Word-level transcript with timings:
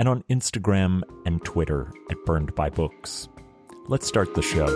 and 0.00 0.08
on 0.08 0.24
Instagram 0.30 1.02
and 1.26 1.44
Twitter 1.44 1.92
at 2.10 2.16
Burned 2.24 2.54
by 2.54 2.70
Books. 2.70 3.28
Let's 3.86 4.06
start 4.06 4.34
the 4.34 4.40
show. 4.40 4.66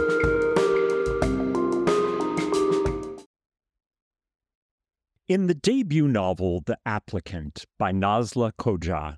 In 5.27 5.47
the 5.47 5.55
debut 5.55 6.07
novel 6.07 6.61
The 6.67 6.77
Applicant 6.85 7.65
by 7.79 7.91
Nazlı 7.91 8.53
Koca, 8.59 9.17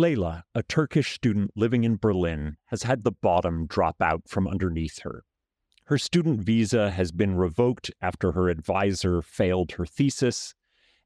Leyla, 0.00 0.44
a 0.54 0.62
Turkish 0.62 1.12
student 1.12 1.50
living 1.54 1.84
in 1.84 1.98
Berlin, 1.98 2.56
has 2.68 2.84
had 2.84 3.04
the 3.04 3.12
bottom 3.12 3.66
drop 3.66 3.96
out 4.00 4.22
from 4.26 4.48
underneath 4.48 5.00
her. 5.00 5.22
Her 5.84 5.98
student 5.98 6.40
visa 6.40 6.90
has 6.92 7.12
been 7.12 7.36
revoked 7.36 7.90
after 8.00 8.32
her 8.32 8.48
advisor 8.48 9.20
failed 9.20 9.72
her 9.72 9.84
thesis, 9.84 10.54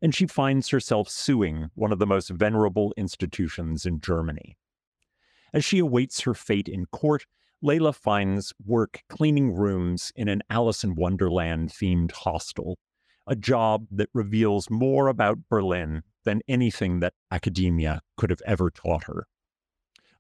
and 0.02 0.14
she 0.14 0.27
finds 0.27 0.69
herself 0.69 1.08
suing 1.08 1.70
one 1.75 1.92
of 1.92 1.98
the 1.98 2.06
most 2.06 2.30
venerable 2.30 2.92
institutions 2.97 3.86
in 3.86 4.00
Germany. 4.00 4.56
As 5.53 5.64
she 5.64 5.78
awaits 5.78 6.20
her 6.20 6.34
fate 6.34 6.69
in 6.69 6.86
court, 6.86 7.27
Leyla 7.64 7.94
finds 7.94 8.53
work 8.64 9.03
cleaning 9.08 9.55
rooms 9.55 10.12
in 10.14 10.28
an 10.28 10.42
Alice 10.50 10.84
in 10.84 10.94
Wonderland 10.94 11.70
themed 11.70 12.12
hostel, 12.12 12.78
a 13.27 13.34
job 13.34 13.86
that 13.91 14.11
reveals 14.12 14.69
more 14.69 15.08
about 15.08 15.48
Berlin 15.48 16.03
than 16.25 16.42
anything 16.47 17.00
that 17.00 17.15
academia 17.31 18.03
could 18.16 18.31
have 18.31 18.42
ever 18.47 18.71
taught 18.71 19.04
her. 19.04 19.26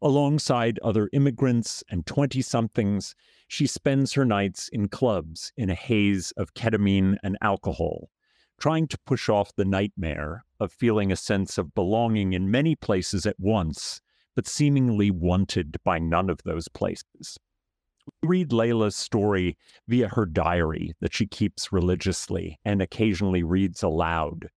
Alongside 0.02 0.78
other 0.82 1.08
immigrants 1.12 1.82
and 1.90 2.06
20 2.06 2.42
somethings, 2.42 3.14
she 3.48 3.66
spends 3.66 4.12
her 4.12 4.24
nights 4.24 4.68
in 4.68 4.88
clubs 4.88 5.52
in 5.56 5.70
a 5.70 5.74
haze 5.74 6.32
of 6.32 6.54
ketamine 6.54 7.16
and 7.22 7.36
alcohol, 7.40 8.10
trying 8.58 8.88
to 8.88 8.98
push 9.06 9.28
off 9.28 9.54
the 9.56 9.64
nightmare 9.64 10.44
of 10.60 10.72
feeling 10.72 11.12
a 11.12 11.16
sense 11.16 11.58
of 11.58 11.74
belonging 11.74 12.32
in 12.32 12.50
many 12.50 12.74
places 12.74 13.26
at 13.26 13.38
once, 13.38 14.00
but 14.34 14.46
seemingly 14.46 15.10
wanted 15.10 15.76
by 15.84 15.98
none 15.98 16.30
of 16.30 16.42
those 16.44 16.68
places. 16.68 17.38
We 18.22 18.28
read 18.28 18.52
Leyla's 18.52 18.96
story 18.96 19.56
via 19.88 20.08
her 20.08 20.26
diary 20.26 20.94
that 21.00 21.14
she 21.14 21.26
keeps 21.26 21.72
religiously 21.72 22.58
and 22.64 22.80
occasionally 22.80 23.42
reads 23.42 23.82
aloud. 23.82 24.48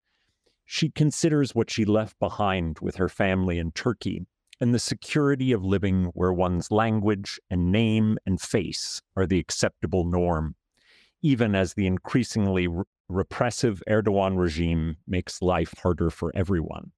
She 0.66 0.90
considers 0.90 1.56
what 1.56 1.72
she 1.72 1.84
left 1.84 2.20
behind 2.20 2.80
with 2.80 2.98
her 2.98 3.10
family 3.10 3.58
in 3.58 3.72
Turkey 3.72 4.28
and 4.62 4.74
the 4.74 4.80
security 4.80 5.52
of 5.52 5.64
living 5.64 6.12
where 6.14 6.34
one's 6.34 6.70
language 6.72 7.40
and 7.50 7.72
name 7.72 8.18
and 8.26 8.40
face 8.40 9.02
are 9.16 9.26
the 9.26 9.40
acceptable 9.40 10.06
norm, 10.06 10.56
even 11.22 11.56
as 11.56 11.74
the 11.74 11.88
increasingly 11.88 12.68
repressive 13.10 13.82
Erdogan 13.90 14.38
regime 14.38 14.98
makes 15.08 15.42
life 15.42 15.74
harder 15.82 16.10
for 16.10 16.32
everyone. 16.36 16.92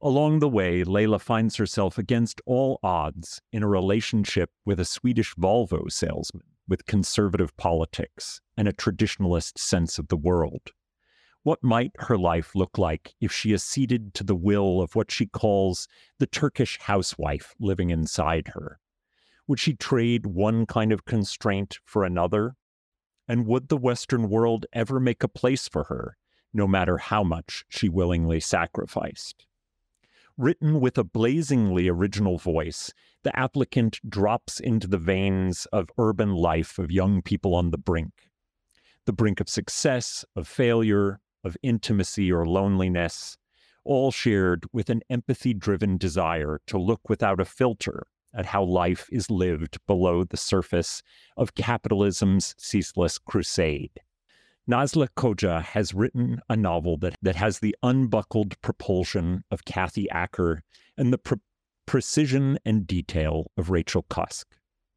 Along 0.00 0.38
the 0.38 0.48
way, 0.48 0.84
Leyla 0.84 1.20
finds 1.20 1.56
herself 1.56 1.98
against 1.98 2.40
all 2.46 2.78
odds 2.84 3.42
in 3.52 3.64
a 3.64 3.68
relationship 3.68 4.50
with 4.64 4.78
a 4.78 4.84
Swedish 4.84 5.34
Volvo 5.34 5.90
salesman 5.90 6.44
with 6.68 6.86
conservative 6.86 7.56
politics 7.56 8.40
and 8.56 8.68
a 8.68 8.72
traditionalist 8.72 9.58
sense 9.58 9.98
of 9.98 10.08
the 10.08 10.16
world. 10.16 10.70
What 11.42 11.64
might 11.64 11.92
her 11.98 12.18
life 12.18 12.54
look 12.54 12.78
like 12.78 13.14
if 13.20 13.32
she 13.32 13.54
acceded 13.54 14.14
to 14.14 14.24
the 14.24 14.36
will 14.36 14.80
of 14.80 14.94
what 14.94 15.10
she 15.10 15.26
calls 15.26 15.88
the 16.18 16.26
Turkish 16.26 16.78
housewife 16.78 17.54
living 17.58 17.90
inside 17.90 18.48
her? 18.54 18.78
Would 19.46 19.58
she 19.58 19.74
trade 19.74 20.26
one 20.26 20.66
kind 20.66 20.92
of 20.92 21.06
constraint 21.06 21.78
for 21.84 22.04
another 22.04 22.54
and 23.28 23.46
would 23.46 23.68
the 23.68 23.76
Western 23.76 24.28
world 24.28 24.66
ever 24.72 24.98
make 24.98 25.22
a 25.22 25.28
place 25.28 25.68
for 25.68 25.84
her, 25.84 26.16
no 26.52 26.66
matter 26.66 26.96
how 26.96 27.22
much 27.22 27.64
she 27.68 27.88
willingly 27.88 28.40
sacrificed? 28.40 29.46
Written 30.38 30.80
with 30.80 30.96
a 30.96 31.04
blazingly 31.04 31.88
original 31.88 32.38
voice, 32.38 32.92
the 33.24 33.36
applicant 33.38 34.00
drops 34.08 34.58
into 34.60 34.86
the 34.86 34.98
veins 34.98 35.66
of 35.72 35.90
urban 35.98 36.32
life 36.34 36.78
of 36.78 36.90
young 36.90 37.22
people 37.22 37.54
on 37.54 37.70
the 37.70 37.78
brink. 37.78 38.30
The 39.04 39.12
brink 39.12 39.40
of 39.40 39.48
success, 39.48 40.24
of 40.34 40.46
failure, 40.46 41.20
of 41.44 41.56
intimacy 41.62 42.30
or 42.32 42.46
loneliness, 42.46 43.36
all 43.84 44.10
shared 44.10 44.66
with 44.72 44.90
an 44.90 45.02
empathy 45.10 45.54
driven 45.54 45.96
desire 45.96 46.60
to 46.66 46.78
look 46.78 47.08
without 47.08 47.40
a 47.40 47.44
filter 47.44 48.06
at 48.34 48.46
how 48.46 48.62
life 48.62 49.08
is 49.10 49.30
lived 49.30 49.78
below 49.86 50.24
the 50.24 50.36
surface 50.36 51.02
of 51.36 51.54
capitalism's 51.54 52.54
ceaseless 52.58 53.18
crusade. 53.18 54.00
Nazlı 54.68 55.08
Koca 55.16 55.62
has 55.62 55.94
written 55.94 56.40
a 56.48 56.56
novel 56.56 56.98
that, 56.98 57.16
that 57.22 57.36
has 57.36 57.60
the 57.60 57.74
unbuckled 57.82 58.60
propulsion 58.60 59.44
of 59.50 59.64
Kathy 59.64 60.10
Acker 60.10 60.62
and 60.96 61.12
the 61.12 61.18
pre- 61.18 61.38
precision 61.86 62.58
and 62.66 62.86
detail 62.86 63.50
of 63.56 63.70
Rachel 63.70 64.02
Cusk. 64.10 64.46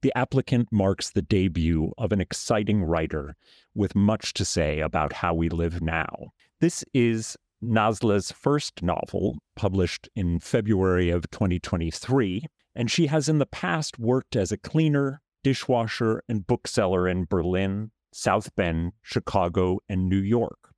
The 0.02 0.12
applicant 0.14 0.68
marks 0.72 1.12
the 1.12 1.22
debut 1.22 1.94
of 1.98 2.12
an 2.12 2.20
exciting 2.20 2.84
writer 2.84 3.36
with 3.74 3.96
much 3.96 4.34
to 4.34 4.44
say 4.44 4.80
about 4.80 5.14
how 5.14 5.34
we 5.34 5.48
live 5.48 5.82
now. 5.82 6.34
This 6.60 6.84
is 6.94 7.38
Nazlı's 7.64 8.32
first 8.32 8.82
novel, 8.82 9.38
published 9.56 10.10
in 10.16 10.40
February 10.40 11.12
of 11.12 11.30
2023, 11.30 12.46
and 12.76 12.90
she 12.90 13.08
has 13.08 13.28
in 13.28 13.40
the 13.40 13.46
past 13.46 14.00
worked 14.00 14.36
as 14.36 14.52
a 14.52 14.58
cleaner, 14.58 15.22
dishwasher, 15.44 16.24
and 16.30 16.48
bookseller 16.48 17.08
in 17.08 17.26
Berlin, 17.26 17.92
South 18.14 18.56
Bend, 18.56 18.94
Chicago, 19.02 19.80
and 19.90 20.08
New 20.08 20.22
York. 20.22 20.74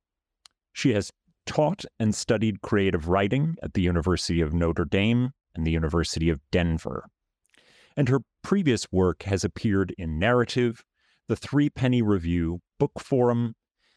She 0.72 0.92
has 0.94 1.12
taught 1.46 1.84
and 1.98 2.14
studied 2.14 2.62
creative 2.62 3.08
writing 3.08 3.56
at 3.62 3.74
the 3.74 3.82
University 3.82 4.40
of 4.40 4.52
Notre 4.52 4.84
Dame 4.84 5.32
and 5.54 5.66
the 5.66 5.70
University 5.70 6.30
of 6.30 6.40
Denver. 6.50 7.08
And 7.96 8.08
her 8.08 8.20
previous 8.42 8.90
work 8.90 9.22
has 9.24 9.44
appeared 9.44 9.94
in 9.96 10.18
Narrative, 10.18 10.82
the 11.28 11.36
Threepenny 11.36 12.02
Review, 12.02 12.60
Bookforum, 12.80 13.52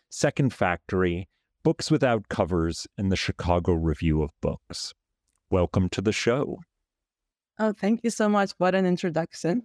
Second 0.10 0.54
Factory, 0.54 1.28
Books 1.64 1.90
Without 1.90 2.30
Covers, 2.30 2.88
and 2.98 3.12
the 3.12 3.16
Chicago 3.16 3.74
Review 3.74 4.22
of 4.22 4.30
Books. 4.42 4.94
Welcome 5.50 5.90
to 5.90 6.02
the 6.02 6.14
show. 6.14 6.60
Oh, 7.60 7.74
thank 7.74 8.04
you 8.04 8.10
so 8.10 8.30
much. 8.30 8.52
What 8.58 8.76
an 8.76 8.86
introduction. 8.86 9.64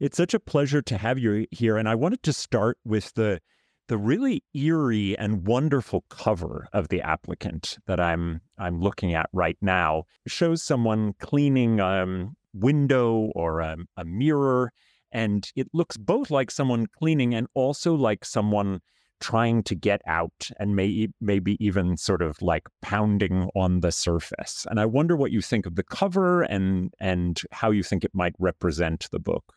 It's 0.00 0.16
such 0.16 0.34
a 0.34 0.40
pleasure 0.40 0.82
to 0.82 0.98
have 0.98 1.18
you 1.18 1.46
here. 1.50 1.76
And 1.76 1.88
I 1.88 1.94
wanted 1.94 2.22
to 2.24 2.32
start 2.32 2.78
with 2.84 3.14
the 3.14 3.40
the 3.88 3.96
really 3.96 4.42
eerie 4.52 5.16
and 5.16 5.46
wonderful 5.46 6.04
cover 6.08 6.66
of 6.72 6.88
the 6.88 7.00
applicant 7.00 7.78
that 7.86 8.00
I'm 8.00 8.40
I'm 8.58 8.80
looking 8.80 9.14
at 9.14 9.28
right 9.32 9.56
now. 9.60 10.04
It 10.24 10.32
shows 10.32 10.62
someone 10.62 11.14
cleaning 11.20 11.78
a 11.78 12.02
um, 12.02 12.36
window 12.52 13.30
or 13.34 13.60
a, 13.60 13.76
a 13.96 14.04
mirror, 14.04 14.72
And 15.12 15.48
it 15.54 15.68
looks 15.72 15.96
both 15.96 16.30
like 16.30 16.50
someone 16.50 16.86
cleaning 16.86 17.34
and 17.34 17.46
also 17.54 17.94
like 17.94 18.24
someone 18.24 18.80
trying 19.20 19.62
to 19.64 19.74
get 19.74 20.00
out 20.06 20.50
and 20.58 20.76
may, 20.76 21.08
maybe 21.20 21.56
even 21.64 21.96
sort 21.96 22.22
of 22.22 22.40
like 22.42 22.68
pounding 22.82 23.48
on 23.54 23.80
the 23.80 23.92
surface. 23.92 24.66
And 24.70 24.78
I 24.78 24.86
wonder 24.86 25.16
what 25.16 25.32
you 25.32 25.40
think 25.40 25.66
of 25.66 25.74
the 25.74 25.82
cover 25.82 26.42
and 26.42 26.92
and 27.00 27.40
how 27.52 27.70
you 27.70 27.82
think 27.82 28.04
it 28.04 28.14
might 28.14 28.34
represent 28.38 29.08
the 29.10 29.18
book. 29.18 29.54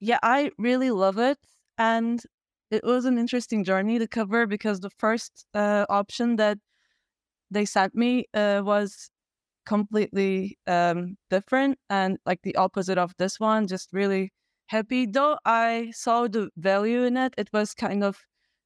Yeah, 0.00 0.18
I 0.22 0.50
really 0.58 0.90
love 0.90 1.18
it. 1.18 1.38
And 1.78 2.22
it 2.70 2.84
was 2.84 3.04
an 3.04 3.18
interesting 3.18 3.64
journey 3.64 3.98
to 3.98 4.08
cover 4.08 4.46
because 4.46 4.80
the 4.80 4.90
first 4.90 5.46
uh, 5.54 5.86
option 5.88 6.36
that 6.36 6.58
they 7.50 7.64
sent 7.64 7.94
me 7.94 8.26
uh, 8.34 8.60
was 8.64 9.10
completely 9.64 10.58
um, 10.66 11.16
different 11.30 11.78
and 11.90 12.18
like 12.26 12.40
the 12.42 12.56
opposite 12.56 12.98
of 12.98 13.12
this 13.18 13.38
one, 13.40 13.66
just 13.66 13.92
really 13.92 14.32
happy. 14.66 15.06
Though 15.06 15.38
I 15.44 15.92
saw 15.94 16.28
the 16.28 16.50
value 16.56 17.04
in 17.04 17.16
it, 17.16 17.34
it 17.38 17.48
was 17.52 17.74
kind 17.74 18.04
of 18.04 18.18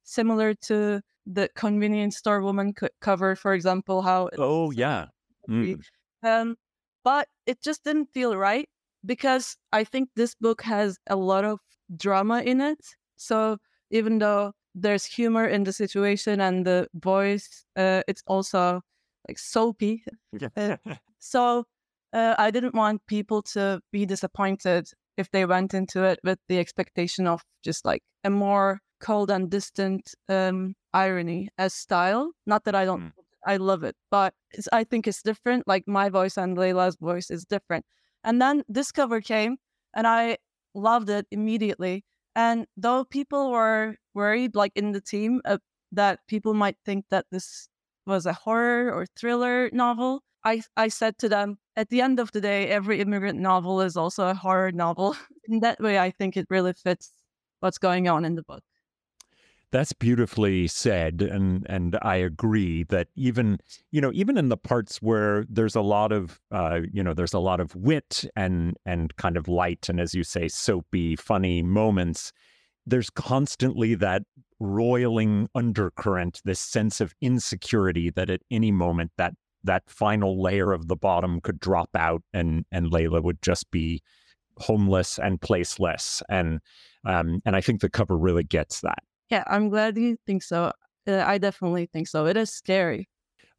similar 0.03 0.53
to 0.53 1.01
the 1.25 1.49
convenience 1.55 2.17
store 2.17 2.41
woman 2.41 2.73
co- 2.73 2.89
cover, 2.99 3.35
for 3.35 3.53
example. 3.53 4.01
How 4.01 4.29
oh 4.37 4.71
yeah, 4.71 5.07
mm. 5.49 5.79
um, 6.23 6.55
but 7.03 7.27
it 7.45 7.61
just 7.61 7.83
didn't 7.83 8.13
feel 8.13 8.35
right 8.35 8.67
because 9.05 9.57
I 9.71 9.83
think 9.83 10.09
this 10.15 10.35
book 10.35 10.61
has 10.63 10.97
a 11.07 11.15
lot 11.15 11.45
of 11.45 11.59
drama 11.95 12.41
in 12.41 12.61
it. 12.61 12.79
So 13.17 13.57
even 13.91 14.19
though 14.19 14.53
there's 14.73 15.05
humor 15.05 15.45
in 15.45 15.63
the 15.63 15.73
situation 15.73 16.41
and 16.41 16.65
the 16.65 16.87
voice, 16.93 17.65
uh, 17.75 18.03
it's 18.07 18.23
also 18.27 18.81
like 19.27 19.37
soapy. 19.37 20.03
Uh, 20.55 20.77
so 21.19 21.65
uh, 22.13 22.35
I 22.37 22.51
didn't 22.51 22.73
want 22.73 23.05
people 23.05 23.41
to 23.53 23.81
be 23.91 24.05
disappointed 24.05 24.89
if 25.17 25.29
they 25.31 25.45
went 25.45 25.73
into 25.73 26.03
it 26.03 26.19
with 26.23 26.39
the 26.47 26.59
expectation 26.59 27.27
of 27.27 27.41
just 27.63 27.85
like 27.85 28.03
a 28.23 28.29
more 28.29 28.79
cold 28.99 29.31
and 29.31 29.49
distant 29.49 30.13
um, 30.29 30.73
irony 30.93 31.49
as 31.57 31.73
style. 31.73 32.31
Not 32.45 32.63
that 32.65 32.75
I 32.75 32.85
don't, 32.85 33.01
mm. 33.01 33.11
I 33.45 33.57
love 33.57 33.83
it, 33.83 33.95
but 34.09 34.33
I 34.71 34.83
think 34.83 35.07
it's 35.07 35.21
different. 35.21 35.67
Like 35.67 35.87
my 35.87 36.09
voice 36.09 36.37
and 36.37 36.57
Leyla's 36.57 36.97
voice 36.97 37.29
is 37.29 37.45
different. 37.45 37.85
And 38.23 38.41
then 38.41 38.63
this 38.69 38.91
cover 38.91 39.19
came, 39.19 39.57
and 39.95 40.05
I 40.05 40.37
loved 40.75 41.09
it 41.09 41.25
immediately. 41.31 42.03
And 42.35 42.65
though 42.77 43.03
people 43.03 43.51
were 43.51 43.95
worried, 44.13 44.55
like 44.55 44.71
in 44.75 44.91
the 44.91 45.01
team, 45.01 45.41
uh, 45.43 45.57
that 45.91 46.19
people 46.27 46.53
might 46.53 46.77
think 46.85 47.05
that 47.09 47.25
this 47.31 47.67
was 48.05 48.25
a 48.25 48.33
horror 48.33 48.91
or 48.91 49.05
thriller 49.17 49.69
novel, 49.73 50.21
I, 50.43 50.61
I 50.75 50.87
said 50.87 51.17
to 51.19 51.29
them, 51.29 51.57
at 51.75 51.89
the 51.89 52.01
end 52.01 52.19
of 52.19 52.31
the 52.31 52.41
day, 52.41 52.67
every 52.67 52.99
immigrant 52.99 53.39
novel 53.39 53.81
is 53.81 53.95
also 53.95 54.27
a 54.27 54.33
horror 54.33 54.71
novel. 54.71 55.15
in 55.47 55.59
that 55.59 55.79
way, 55.79 55.99
I 55.99 56.11
think 56.11 56.37
it 56.37 56.47
really 56.49 56.73
fits 56.73 57.11
what's 57.59 57.77
going 57.77 58.07
on 58.07 58.25
in 58.25 58.35
the 58.35 58.43
book. 58.43 58.63
That's 59.71 59.93
beautifully 59.93 60.67
said, 60.67 61.21
and 61.21 61.65
and 61.69 61.97
I 62.01 62.17
agree 62.17 62.83
that 62.89 63.07
even 63.15 63.59
you 63.89 64.01
know 64.01 64.11
even 64.13 64.37
in 64.37 64.49
the 64.49 64.57
parts 64.57 65.01
where 65.01 65.45
there's 65.47 65.75
a 65.75 65.81
lot 65.81 66.11
of 66.11 66.41
uh, 66.51 66.81
you 66.91 67.01
know 67.01 67.13
there's 67.13 67.33
a 67.33 67.39
lot 67.39 67.61
of 67.61 67.73
wit 67.73 68.25
and 68.35 68.75
and 68.85 69.15
kind 69.15 69.37
of 69.37 69.47
light 69.47 69.87
and 69.87 70.01
as 70.01 70.13
you 70.13 70.25
say 70.25 70.49
soapy 70.49 71.15
funny 71.15 71.63
moments, 71.63 72.33
there's 72.85 73.09
constantly 73.09 73.95
that 73.95 74.23
roiling 74.59 75.47
undercurrent, 75.55 76.41
this 76.45 76.59
sense 76.59 76.99
of 76.99 77.15
insecurity 77.21 78.09
that 78.09 78.29
at 78.29 78.41
any 78.51 78.71
moment 78.71 79.11
that 79.17 79.33
that 79.63 79.83
final 79.87 80.41
layer 80.41 80.71
of 80.71 80.87
the 80.87 80.95
bottom 80.95 81.41
could 81.41 81.59
drop 81.59 81.89
out 81.95 82.23
and 82.33 82.65
and 82.71 82.91
Leyla 82.91 83.21
would 83.23 83.41
just 83.41 83.69
be 83.71 84.01
homeless 84.57 85.17
and 85.17 85.39
placeless 85.39 86.21
and 86.29 86.59
um, 87.05 87.41
and 87.45 87.55
I 87.55 87.61
think 87.61 87.81
the 87.81 87.89
cover 87.89 88.17
really 88.17 88.43
gets 88.43 88.81
that. 88.81 88.99
Yeah, 89.29 89.43
I'm 89.47 89.69
glad 89.69 89.97
you 89.97 90.17
think 90.25 90.43
so. 90.43 90.71
Uh, 91.07 91.23
I 91.25 91.37
definitely 91.37 91.87
think 91.87 92.07
so. 92.07 92.27
It 92.27 92.37
is 92.37 92.51
scary. 92.51 93.09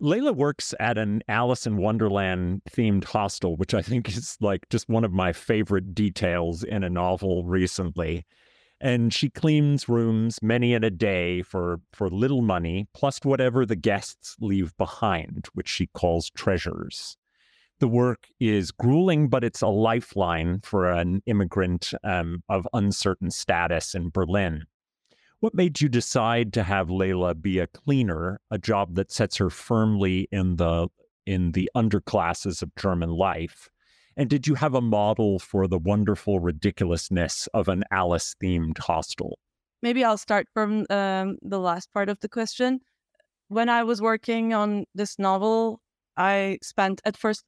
Leyla 0.01 0.35
works 0.35 0.75
at 0.81 0.99
an 0.99 1.23
Alice 1.29 1.67
in 1.67 1.77
Wonderland 1.77 2.63
themed 2.71 3.05
hostel, 3.05 3.57
which 3.57 3.73
I 3.73 3.83
think 3.83 4.09
is 4.09 4.37
like 4.41 4.69
just 4.69 4.89
one 4.89 5.05
of 5.05 5.13
my 5.13 5.33
favorite 5.33 5.95
details 5.95 6.65
in 6.65 6.83
a 6.83 6.91
novel 6.91 7.45
recently. 7.45 8.27
And 8.83 9.15
she 9.15 9.31
cleans 9.31 9.89
rooms 9.89 10.41
many 10.43 10.75
in 10.75 10.83
a 10.83 10.91
day 10.91 11.43
for, 11.43 11.81
for 11.93 12.11
little 12.11 12.43
money, 12.43 12.89
plus 12.93 13.21
whatever 13.23 13.65
the 13.65 13.77
guests 13.77 14.35
leave 14.41 14.77
behind, 14.77 15.47
which 15.55 15.69
she 15.69 15.87
calls 15.87 16.31
treasures. 16.31 17.17
The 17.79 17.87
work 17.87 18.27
is 18.41 18.73
grueling, 18.73 19.29
but 19.29 19.45
it's 19.45 19.63
a 19.63 19.69
lifeline 19.69 20.61
for 20.63 20.91
an 20.91 21.23
immigrant 21.27 21.93
um, 22.03 22.43
of 22.49 22.67
uncertain 22.73 23.31
status 23.31 23.95
in 23.95 24.11
Berlin. 24.11 24.65
What 25.39 25.55
made 25.55 25.81
you 25.81 25.89
decide 25.89 26.53
to 26.53 26.63
have 26.63 26.89
Leyla 26.89 27.41
be 27.41 27.59
a 27.59 27.67
cleaner, 27.67 28.41
a 28.51 28.59
job 28.59 28.95
that 28.95 29.11
sets 29.11 29.37
her 29.39 29.51
firmly 29.51 30.29
in 30.31 30.57
the 30.57 30.89
in 31.25 31.53
the 31.53 31.71
underclasses 31.77 32.63
of 32.63 32.75
German 32.77 33.11
life? 33.11 33.69
And 34.17 34.29
did 34.29 34.47
you 34.47 34.55
have 34.55 34.75
a 34.75 34.81
model 34.81 35.39
for 35.39 35.67
the 35.67 35.79
wonderful 35.79 36.41
ridiculousness 36.41 37.49
of 37.55 37.69
an 37.69 37.85
Alice 37.91 38.35
themed 38.43 38.79
hostel? 38.79 39.39
Maybe 39.83 40.05
I'll 40.05 40.19
start 40.19 40.47
from 40.55 40.87
um, 40.91 41.39
the 41.43 41.59
last 41.59 41.93
part 41.93 42.09
of 42.09 42.21
the 42.21 42.29
question. 42.29 42.81
When 43.49 43.69
I 43.69 43.83
was 43.83 44.01
working 44.01 44.55
on 44.55 44.85
this 44.95 45.19
novel, 45.19 45.81
I 46.17 46.59
spent 46.63 47.01
at 47.05 47.17
first 47.17 47.45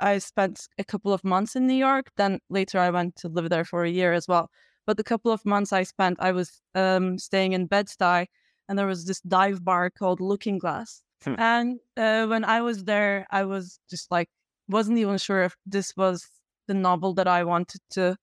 I 0.00 0.18
spent 0.18 0.66
a 0.78 0.84
couple 0.84 1.12
of 1.12 1.24
months 1.24 1.54
in 1.56 1.66
New 1.66 1.74
York. 1.74 2.10
Then 2.16 2.40
later 2.50 2.78
I 2.78 2.90
went 2.90 3.16
to 3.16 3.28
live 3.28 3.48
there 3.48 3.64
for 3.64 3.84
a 3.84 3.90
year 3.90 4.12
as 4.12 4.26
well. 4.26 4.50
But 4.86 4.96
the 4.96 5.04
couple 5.04 5.32
of 5.32 5.44
months 5.46 5.72
I 5.72 5.84
spent, 5.84 6.18
I 6.20 6.32
was 6.32 6.60
um, 6.74 7.16
staying 7.18 7.52
in 7.52 7.66
Bed-Stuy, 7.66 8.26
and 8.68 8.78
there 8.78 8.86
was 8.86 9.06
this 9.06 9.20
dive 9.22 9.64
bar 9.64 9.88
called 9.90 10.20
Looking 10.20 10.58
Glass. 10.58 11.02
Hmm. 11.22 11.34
And 11.38 11.80
uh, 11.96 12.26
when 12.26 12.44
I 12.44 12.60
was 12.60 12.84
there, 12.84 13.26
I 13.30 13.44
was 13.44 13.78
just 13.88 14.10
like, 14.10 14.28
wasn't 14.68 14.98
even 14.98 15.18
sure 15.18 15.42
if 15.42 15.56
this 15.66 15.92
was 15.96 16.26
the 16.66 16.74
novel 16.74 17.14
that 17.14 17.28
I 17.28 17.44
wanted 17.44 17.80
to 17.90 18.16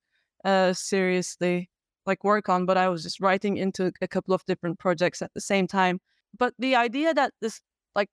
uh, 0.44 0.74
seriously 0.74 1.70
like 2.06 2.24
work 2.24 2.50
on. 2.50 2.66
But 2.66 2.78
I 2.78 2.90
was 2.90 3.04
just 3.04 3.20
writing 3.20 3.58
into 3.58 3.92
a 4.02 4.08
couple 4.08 4.34
of 4.34 4.46
different 4.46 4.80
projects 4.80 5.22
at 5.22 5.34
the 5.34 5.42
same 5.42 5.68
time. 5.68 6.00
But 6.38 6.54
the 6.58 6.76
idea 6.76 7.14
that 7.14 7.34
this 7.42 7.62
like 7.96 8.10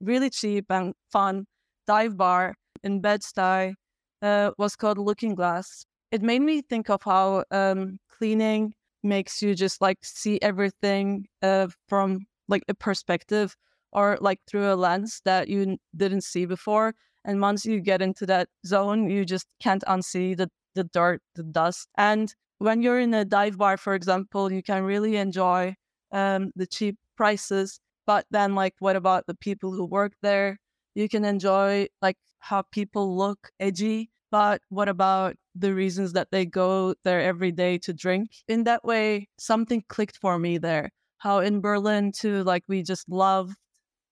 really 0.00 0.30
cheap 0.30 0.66
and 0.70 0.94
fun 1.10 1.46
dive 1.86 2.16
bar 2.16 2.54
in 2.82 3.00
Bed-Stuy 3.00 3.74
uh, 4.22 4.50
was 4.58 4.76
called 4.76 4.98
Looking 4.98 5.34
Glass 5.34 5.84
it 6.10 6.22
made 6.22 6.42
me 6.42 6.62
think 6.62 6.90
of 6.90 7.02
how 7.02 7.44
um, 7.50 7.98
cleaning 8.08 8.74
makes 9.02 9.42
you 9.42 9.54
just 9.54 9.80
like 9.80 9.98
see 10.02 10.38
everything 10.42 11.26
uh, 11.42 11.68
from 11.88 12.26
like 12.48 12.62
a 12.68 12.74
perspective 12.74 13.56
or 13.92 14.18
like 14.20 14.40
through 14.46 14.72
a 14.72 14.74
lens 14.74 15.20
that 15.24 15.48
you 15.48 15.78
didn't 15.96 16.22
see 16.22 16.46
before. 16.46 16.94
And 17.24 17.40
once 17.40 17.66
you 17.66 17.80
get 17.80 18.02
into 18.02 18.26
that 18.26 18.48
zone, 18.66 19.10
you 19.10 19.24
just 19.24 19.46
can't 19.60 19.84
unsee 19.86 20.36
the, 20.36 20.50
the 20.74 20.84
dirt, 20.84 21.22
the 21.34 21.42
dust. 21.42 21.88
And 21.96 22.34
when 22.58 22.82
you're 22.82 23.00
in 23.00 23.14
a 23.14 23.24
dive 23.24 23.58
bar, 23.58 23.76
for 23.76 23.94
example, 23.94 24.52
you 24.52 24.62
can 24.62 24.84
really 24.84 25.16
enjoy 25.16 25.74
um, 26.12 26.52
the 26.56 26.66
cheap 26.66 26.96
prices. 27.16 27.80
But 28.06 28.26
then, 28.30 28.54
like, 28.54 28.74
what 28.78 28.96
about 28.96 29.26
the 29.26 29.34
people 29.34 29.72
who 29.72 29.84
work 29.84 30.12
there? 30.22 30.58
You 30.94 31.08
can 31.08 31.24
enjoy 31.24 31.88
like 32.02 32.16
how 32.40 32.62
people 32.62 33.16
look 33.16 33.50
edgy 33.60 34.10
but 34.30 34.62
what 34.68 34.88
about 34.88 35.36
the 35.54 35.74
reasons 35.74 36.12
that 36.12 36.30
they 36.30 36.46
go 36.46 36.94
there 37.04 37.20
every 37.20 37.50
day 37.50 37.78
to 37.78 37.92
drink? 37.92 38.30
In 38.46 38.64
that 38.64 38.84
way, 38.84 39.28
something 39.38 39.82
clicked 39.88 40.18
for 40.18 40.38
me 40.38 40.58
there. 40.58 40.90
How 41.18 41.40
in 41.40 41.60
Berlin, 41.60 42.12
too, 42.12 42.44
like 42.44 42.62
we 42.68 42.82
just 42.82 43.08
loved. 43.08 43.56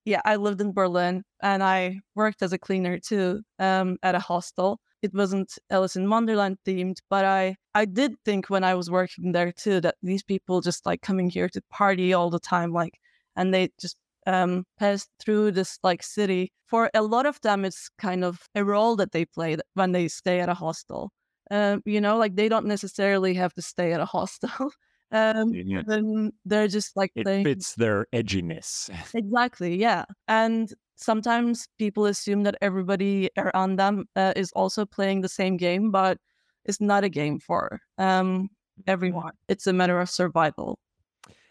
Yeah, 0.09 0.23
I 0.25 0.37
lived 0.37 0.63
in 0.63 0.73
Berlin 0.73 1.23
and 1.43 1.63
I 1.63 2.01
worked 2.15 2.41
as 2.41 2.55
a 2.55 2.59
cleaner 2.59 2.99
too 2.99 3.43
um, 3.59 3.99
at 4.03 4.15
a 4.15 4.19
hostel. 4.19 4.81
It 5.03 5.13
wasn't 5.13 5.59
Alice 5.69 5.97
in 5.97 6.09
Wonderland 6.09 6.57
themed, 6.67 6.97
but 7.11 7.27
I, 7.27 7.57
I 7.75 7.85
did 7.85 8.15
think 8.25 8.49
when 8.49 8.65
I 8.65 8.75
was 8.75 8.91
working 8.91 9.33
there 9.33 9.53
too 9.53 9.83
that 9.83 9.97
these 10.03 10.23
people 10.23 10.63
just 10.63 10.87
like 10.87 11.03
coming 11.03 11.29
here 11.29 11.51
to 11.51 11.61
party 11.71 12.15
all 12.15 12.31
the 12.31 12.41
time, 12.41 12.73
like, 12.73 12.95
and 13.37 13.53
they 13.53 13.69
just 13.79 13.99
um, 14.27 14.65
pass 14.79 15.07
through 15.21 15.53
this 15.53 15.79
like 15.83 16.03
city. 16.03 16.53
For 16.65 16.89
a 16.95 17.03
lot 17.03 17.27
of 17.27 17.39
them, 17.43 17.67
it's 17.67 17.91
kind 17.99 18.25
of 18.25 18.49
a 18.55 18.65
role 18.65 18.97
that 18.97 19.13
they 19.13 19.27
play 19.27 19.59
when 19.75 19.93
they 19.93 20.09
stay 20.09 20.41
at 20.41 20.49
a 20.49 20.55
hostel. 20.55 21.11
Um, 21.51 21.83
you 21.85 22.01
know, 22.01 22.17
like 22.17 22.35
they 22.35 22.49
don't 22.49 22.65
necessarily 22.67 23.35
have 23.35 23.53
to 23.57 23.63
stay 23.63 23.93
at 23.93 24.01
a 24.01 24.07
hostel. 24.07 24.71
um, 25.11 25.53
yeah. 25.55 25.83
then 25.87 26.33
they're 26.45 26.69
just 26.69 26.97
like 26.97 27.13
it 27.15 27.25
fits 27.25 27.75
their 27.75 28.07
edginess. 28.13 28.91
exactly, 29.15 29.77
yeah. 29.77 30.05
And 30.27 30.73
sometimes 30.97 31.69
people 31.79 32.07
assume 32.07 32.43
that 32.43 32.57
everybody 32.61 33.31
around 33.37 33.77
them 33.77 34.07
uh, 34.17 34.33
is 34.37 34.53
also 34.53 34.85
playing 34.85 35.23
the 35.23 35.29
same 35.29 35.57
game, 35.57 35.91
but 35.91 36.19
it's 36.65 36.81
not 36.81 37.05
a 37.05 37.09
game 37.09 37.39
for 37.39 37.81
um, 37.97 38.07
mm-hmm. 38.27 38.45
everyone. 38.87 39.33
It's 39.49 39.67
a 39.67 39.73
matter 39.73 40.01
of 40.01 40.11
survival. 40.11 40.79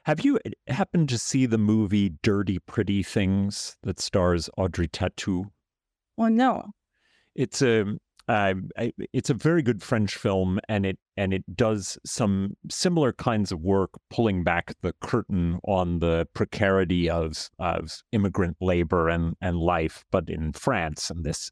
Have 0.03 0.23
you 0.23 0.39
eh, 0.45 0.51
happened 0.67 1.09
to 1.09 1.17
see 1.17 1.45
the 1.45 1.57
movie 1.57 2.13
Dirty 2.23 2.59
Pretty 2.59 3.03
Things 3.03 3.75
that 3.83 3.99
stars 3.99 4.49
Audrey 4.57 4.87
Tautou? 4.87 5.45
Oh 6.17 6.27
no. 6.27 6.71
It's 7.35 7.61
a 7.61 7.97
uh, 8.27 8.53
it's 9.13 9.29
a 9.29 9.33
very 9.33 9.61
good 9.61 9.81
French 9.81 10.15
film, 10.15 10.59
and 10.67 10.85
it 10.85 10.99
and 11.15 11.33
it 11.33 11.43
does 11.55 11.97
some 12.05 12.55
similar 12.69 13.13
kinds 13.13 13.51
of 13.51 13.61
work, 13.61 13.91
pulling 14.09 14.43
back 14.43 14.73
the 14.81 14.93
curtain 15.01 15.59
on 15.65 15.99
the 15.99 16.27
precarity 16.33 17.09
of 17.09 17.49
of 17.59 18.01
immigrant 18.11 18.57
labor 18.59 19.07
and 19.07 19.35
and 19.41 19.57
life, 19.57 20.03
but 20.11 20.29
in 20.29 20.51
France 20.53 21.09
in 21.09 21.23
this 21.23 21.51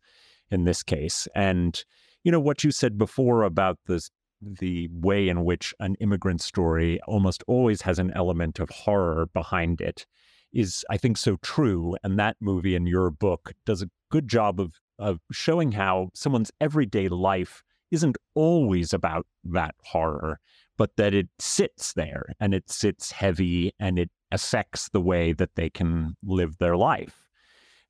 in 0.52 0.66
this 0.66 0.84
case. 0.84 1.28
And 1.34 1.82
you 2.24 2.32
know 2.32 2.42
what 2.42 2.64
you 2.64 2.72
said 2.72 2.98
before 2.98 3.44
about 3.44 3.78
this 3.86 4.12
the 4.42 4.90
way 4.92 5.30
in 5.30 5.44
which 5.44 5.74
an 5.80 5.96
immigrant 6.00 6.42
story 6.42 7.00
almost 7.08 7.44
always 7.48 7.82
has 7.84 8.00
an 8.00 8.12
element 8.16 8.60
of 8.60 8.70
horror 8.70 9.28
behind 9.34 9.82
it 9.82 10.06
is, 10.54 10.86
I 10.90 10.98
think, 10.98 11.18
so 11.18 11.38
true. 11.42 11.96
And 12.04 12.20
that 12.20 12.38
movie 12.40 12.76
and 12.76 12.88
your 12.88 13.12
book 13.12 13.54
does 13.66 13.82
a 13.82 13.90
good 14.10 14.28
job 14.28 14.60
of 14.60 14.74
of 15.00 15.20
showing 15.32 15.74
how 15.74 16.10
someone's 16.14 16.52
everyday 16.60 17.08
life 17.08 17.64
isn't 17.92 18.18
always 18.34 18.94
about 18.94 19.26
that 19.44 19.76
horror, 19.84 20.40
but 20.78 20.96
that 20.98 21.14
it 21.14 21.30
sits 21.40 21.94
there 21.94 22.34
and 22.40 22.54
it 22.54 22.70
sits 22.70 23.12
heavy 23.12 23.74
and 23.80 23.98
it 24.00 24.10
affects 24.32 24.90
the 24.90 25.02
way 25.02 25.34
that 25.34 25.56
they 25.56 25.70
can 25.70 26.16
live 26.24 26.58
their 26.58 26.76
life. 26.76 27.28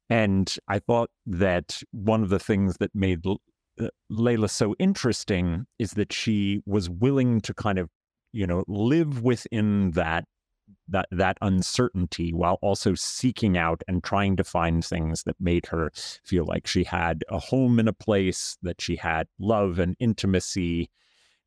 And 0.09 0.53
I 0.67 0.79
thought 0.79 1.09
that 1.25 1.81
one 1.91 2.21
of 2.21 2.29
the 2.29 2.39
things 2.39 2.77
that 2.79 2.93
made 2.93 3.25
uh, 3.25 3.87
Leyla 4.11 4.49
so 4.49 4.75
interesting 4.77 5.65
is 5.79 5.91
that 5.91 6.13
she 6.13 6.61
was 6.65 6.89
willing 6.89 7.41
to 7.41 7.53
kind 7.53 7.79
of, 7.79 7.89
you 8.31 8.45
know, 8.45 8.63
live 8.67 9.23
within 9.23 9.91
that 9.91 10.25
that 10.87 11.07
that 11.11 11.37
uncertainty 11.41 12.31
while 12.33 12.59
also 12.61 12.93
seeking 12.95 13.57
out 13.57 13.81
and 13.87 14.03
trying 14.03 14.35
to 14.35 14.43
find 14.43 14.83
things 14.83 15.23
that 15.23 15.35
made 15.39 15.67
her 15.67 15.91
feel 16.23 16.45
like 16.45 16.67
she 16.67 16.83
had 16.83 17.23
a 17.29 17.39
home 17.39 17.79
in 17.79 17.87
a 17.87 17.93
place 17.93 18.57
that 18.61 18.81
she 18.81 18.95
had 18.95 19.27
love 19.39 19.79
and 19.79 19.95
intimacy. 19.99 20.89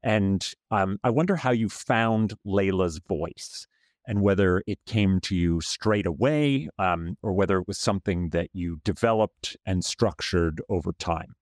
And 0.02 0.46
um, 0.70 0.98
i 1.02 1.10
wonder 1.10 1.36
how 1.36 1.50
you 1.50 1.68
found 1.68 2.34
leyla's 2.44 2.98
voice 2.98 3.66
and 4.06 4.22
whether 4.22 4.62
it 4.66 4.78
came 4.86 5.20
to 5.20 5.36
you 5.36 5.60
straight 5.60 6.06
away 6.06 6.68
um, 6.78 7.16
or 7.22 7.32
whether 7.34 7.58
it 7.58 7.68
was 7.68 7.78
something 7.78 8.30
that 8.30 8.48
you 8.54 8.80
developed 8.82 9.56
and 9.66 9.84
structured 9.84 10.62
over 10.70 10.92
time. 10.92 11.34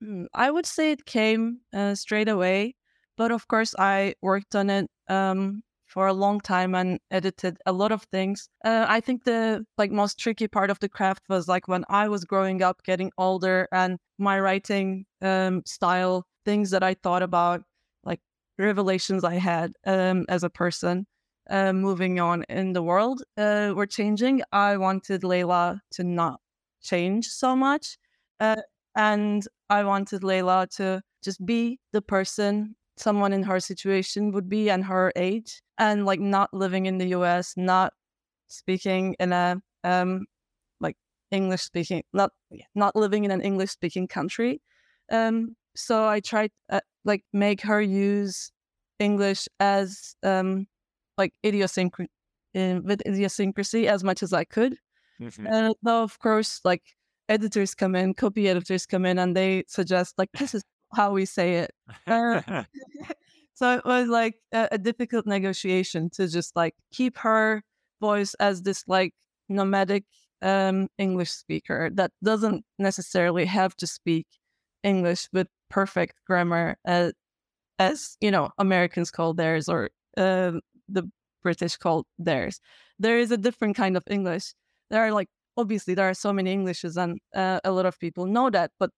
Hmm, 0.00 0.24
i 0.34 0.50
would 0.50 0.66
say 0.66 0.92
it 0.92 1.06
came 1.06 1.60
uh, 1.72 1.94
straight 1.94 2.28
away 2.28 2.74
but 3.16 3.30
of 3.30 3.48
course 3.48 3.74
i 3.78 4.14
worked 4.20 4.54
on 4.54 4.68
it 4.68 4.90
um, 5.08 5.62
for 5.96 6.08
a 6.08 6.12
long 6.12 6.38
time 6.40 6.74
and 6.74 7.00
edited 7.10 7.56
a 7.64 7.72
lot 7.72 7.90
of 7.90 8.02
things. 8.12 8.50
Uh, 8.62 8.84
I 8.86 9.00
think 9.00 9.24
the 9.24 9.64
like 9.78 9.90
most 9.90 10.18
tricky 10.18 10.46
part 10.46 10.68
of 10.68 10.78
the 10.80 10.90
craft 10.90 11.22
was 11.30 11.48
like 11.48 11.68
when 11.68 11.86
I 11.88 12.06
was 12.08 12.26
growing 12.26 12.62
up, 12.62 12.82
getting 12.84 13.10
older, 13.16 13.66
and 13.72 13.98
my 14.18 14.38
writing 14.38 15.06
um, 15.22 15.62
style, 15.64 16.26
things 16.44 16.70
that 16.72 16.82
I 16.82 16.92
thought 17.02 17.22
about, 17.22 17.62
like 18.04 18.20
revelations 18.58 19.24
I 19.24 19.36
had 19.36 19.72
um, 19.86 20.26
as 20.28 20.44
a 20.44 20.50
person. 20.50 21.06
Uh, 21.48 21.72
moving 21.72 22.20
on 22.20 22.44
in 22.50 22.74
the 22.74 22.82
world 22.82 23.22
uh, 23.38 23.72
were 23.74 23.86
changing. 23.86 24.42
I 24.52 24.76
wanted 24.76 25.22
Leyla 25.22 25.80
to 25.92 26.04
not 26.04 26.40
change 26.82 27.28
so 27.28 27.56
much. 27.56 27.96
Uh, 28.38 28.56
and 28.94 29.48
I 29.70 29.82
wanted 29.84 30.20
Leyla 30.20 30.68
to 30.76 31.00
just 31.24 31.46
be 31.46 31.78
the 31.94 32.02
person 32.02 32.76
someone 32.98 33.32
in 33.32 33.44
her 33.44 33.60
situation 33.60 34.32
would 34.32 34.50
be 34.50 34.68
and 34.68 34.84
her 34.84 35.10
age 35.16 35.62
and 35.78 36.06
like 36.06 36.20
not 36.20 36.52
living 36.52 36.86
in 36.86 36.98
the 36.98 37.08
US, 37.08 37.54
not 37.56 37.92
speaking 38.48 39.16
in 39.18 39.32
a 39.32 39.60
um 39.84 40.26
like 40.80 40.96
English 41.30 41.62
speaking, 41.62 42.02
not 42.12 42.32
not 42.74 42.96
living 42.96 43.24
in 43.24 43.30
an 43.30 43.40
English 43.40 43.70
speaking 43.70 44.08
country. 44.08 44.60
Um, 45.10 45.56
so 45.74 46.06
I 46.08 46.20
tried 46.20 46.50
uh, 46.70 46.80
like 47.04 47.24
make 47.32 47.60
her 47.62 47.80
use 47.80 48.50
English 48.98 49.48
as 49.60 50.16
um 50.22 50.66
like 51.18 51.32
idiosyncrasy 51.44 52.10
with 52.54 53.02
idiosyncrasy 53.06 53.88
as 53.88 54.02
much 54.02 54.22
as 54.22 54.32
I 54.32 54.44
could. 54.44 54.76
Mm-hmm. 55.20 55.46
And 55.46 55.74
though 55.82 56.02
of 56.02 56.18
course 56.18 56.60
like 56.64 56.82
editors 57.28 57.74
come 57.74 57.94
in, 57.94 58.14
copy 58.14 58.48
editors 58.48 58.86
come 58.86 59.04
in, 59.04 59.18
and 59.18 59.36
they 59.36 59.64
suggest 59.68 60.14
like 60.18 60.30
this 60.38 60.54
is 60.54 60.62
how 60.94 61.12
we 61.12 61.24
say 61.24 61.56
it. 61.56 61.72
Uh, 62.06 62.40
so 63.56 63.72
it 63.72 63.84
was 63.86 64.08
like 64.08 64.34
a, 64.52 64.68
a, 64.72 64.78
difficult 64.78 65.26
negotiation 65.26 66.10
to 66.10 66.28
just 66.28 66.54
like 66.54 66.74
keep 66.92 67.16
her 67.16 67.62
voice 68.02 68.34
as 68.34 68.62
this 68.62 68.84
like 68.86 69.14
nomadic 69.48 70.04
um, 70.42 70.88
English 70.98 71.30
speaker 71.30 71.88
that 71.94 72.12
doesn't 72.22 72.66
necessarily 72.78 73.46
have 73.46 73.74
to 73.76 73.86
speak 73.86 74.26
English 74.82 75.28
with 75.32 75.48
perfect 75.70 76.20
grammar 76.26 76.76
as, 76.84 77.14
as 77.78 78.18
you 78.20 78.30
know 78.30 78.50
Americans 78.58 79.10
call 79.10 79.32
theirs 79.32 79.70
or 79.70 79.88
uh, 80.18 80.52
the 80.88 81.10
British 81.42 81.78
call 81.78 82.04
theirs. 82.18 82.60
There 82.98 83.18
is 83.18 83.30
a 83.30 83.38
different 83.38 83.74
kind 83.74 83.96
of 83.96 84.04
English. 84.10 84.52
There 84.90 85.02
are 85.02 85.12
like 85.12 85.28
obviously 85.56 85.94
there 85.94 86.10
are 86.10 86.14
so 86.14 86.30
many 86.30 86.52
Englishes 86.52 86.98
and 86.98 87.18
uh, 87.34 87.60
a 87.64 87.72
lot 87.72 87.86
of 87.86 87.98
people 87.98 88.26
know 88.26 88.50
that, 88.50 88.72
but 88.78 88.90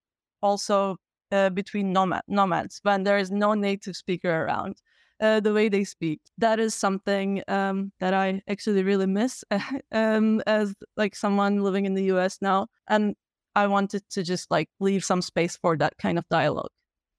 also 0.43 0.97
uh, 1.33 1.51
between 1.51 1.93
nomad, 1.93 2.23
nomads 2.29 2.81
when 2.83 3.05
there 3.05 3.19
is 3.19 3.31
no 3.31 3.55
native 3.55 3.97
speaker 3.97 4.45
around. 4.45 4.77
Uh, 5.21 5.41
the 5.41 5.53
way 5.53 5.69
they 5.69 5.83
speak. 5.83 6.21
That 6.39 6.61
is 6.61 6.77
something 6.77 7.43
um, 7.49 7.91
that 7.99 8.15
I 8.15 8.41
actually 8.47 8.85
really 8.85 9.07
miss 9.07 9.43
um, 9.91 10.41
as 10.47 10.77
like 10.97 11.17
someone 11.17 11.65
living 11.65 11.87
in 11.87 11.95
the 11.95 12.05
US 12.13 12.39
now, 12.41 12.69
and 12.87 13.17
I 13.57 13.67
wanted 13.67 14.09
to 14.11 14.23
just 14.23 14.49
like 14.49 14.69
leave 14.79 15.05
some 15.05 15.21
space 15.21 15.57
for 15.57 15.77
that 15.79 15.99
kind 15.99 16.19
of 16.19 16.29
dialog 16.29 16.69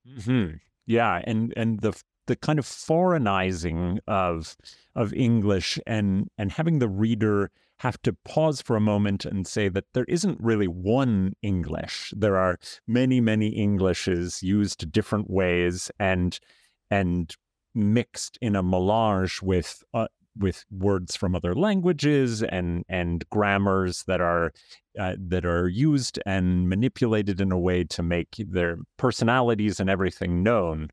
mm-hmm. 0.07 0.55
Yeah, 0.89 1.21
and 1.25 1.53
and 1.55 1.79
the 1.81 1.93
the 2.29 2.35
kind 2.35 2.59
of 2.59 2.65
foreignizing 2.65 3.99
of 4.07 4.55
of 4.95 5.11
English 5.13 5.79
and 5.87 6.29
and 6.37 6.51
having 6.51 6.77
the 6.79 6.87
reader 6.87 7.49
have 7.79 8.01
to 8.03 8.13
pause 8.13 8.61
for 8.61 8.75
a 8.75 8.81
moment 8.81 9.25
and 9.25 9.47
say 9.47 9.67
that 9.69 9.85
there 9.93 10.05
isn't 10.07 10.39
really 10.41 10.67
one 10.67 11.33
English. 11.41 12.13
There 12.15 12.35
are 12.37 12.59
many, 12.85 13.21
many 13.21 13.55
Englishes 13.55 14.43
used 14.43 14.91
different 14.91 15.29
ways 15.29 15.89
and 15.99 16.39
and 16.91 17.35
mixed 17.73 18.37
in 18.41 18.55
a 18.55 18.61
melange 18.63 19.41
with 19.41 19.83
uh, 19.93 20.07
with 20.37 20.65
words 20.69 21.15
from 21.15 21.35
other 21.35 21.55
languages 21.55 22.43
and 22.43 22.83
and 22.87 23.27
grammars 23.29 24.03
that 24.03 24.21
are 24.21 24.51
uh, 24.99 25.15
that 25.17 25.45
are 25.45 25.67
used 25.67 26.19
and 26.27 26.69
manipulated 26.69 27.41
in 27.41 27.51
a 27.51 27.59
way 27.59 27.83
to 27.85 28.03
make 28.03 28.35
their 28.37 28.77
personalities 28.97 29.79
and 29.79 29.89
everything 29.89 30.43
known. 30.43 30.89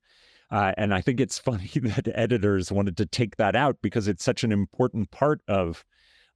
Uh, 0.51 0.73
and 0.77 0.95
I 0.95 1.01
think 1.01 1.21
it's 1.21 1.39
funny 1.51 1.71
that 1.75 2.09
editors 2.15 2.71
wanted 2.71 2.97
to 2.99 3.07
take 3.07 3.37
that 3.37 3.57
out 3.57 3.77
because 3.83 4.09
it's 4.09 4.25
such 4.25 4.45
an 4.45 4.53
important 4.53 5.11
part 5.11 5.41
of 5.49 5.85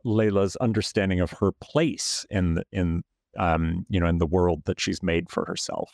Leyla's 0.05 0.57
understanding 0.57 1.21
of 1.21 1.31
her 1.33 1.53
place 1.53 2.27
in 2.31 2.55
the, 2.55 2.65
in 2.73 3.03
um, 3.39 3.87
you 3.89 4.01
know 4.01 4.07
in 4.07 4.19
the 4.19 4.27
world 4.27 4.63
that 4.65 4.81
she's 4.81 5.03
made 5.03 5.31
for 5.31 5.45
herself. 5.45 5.93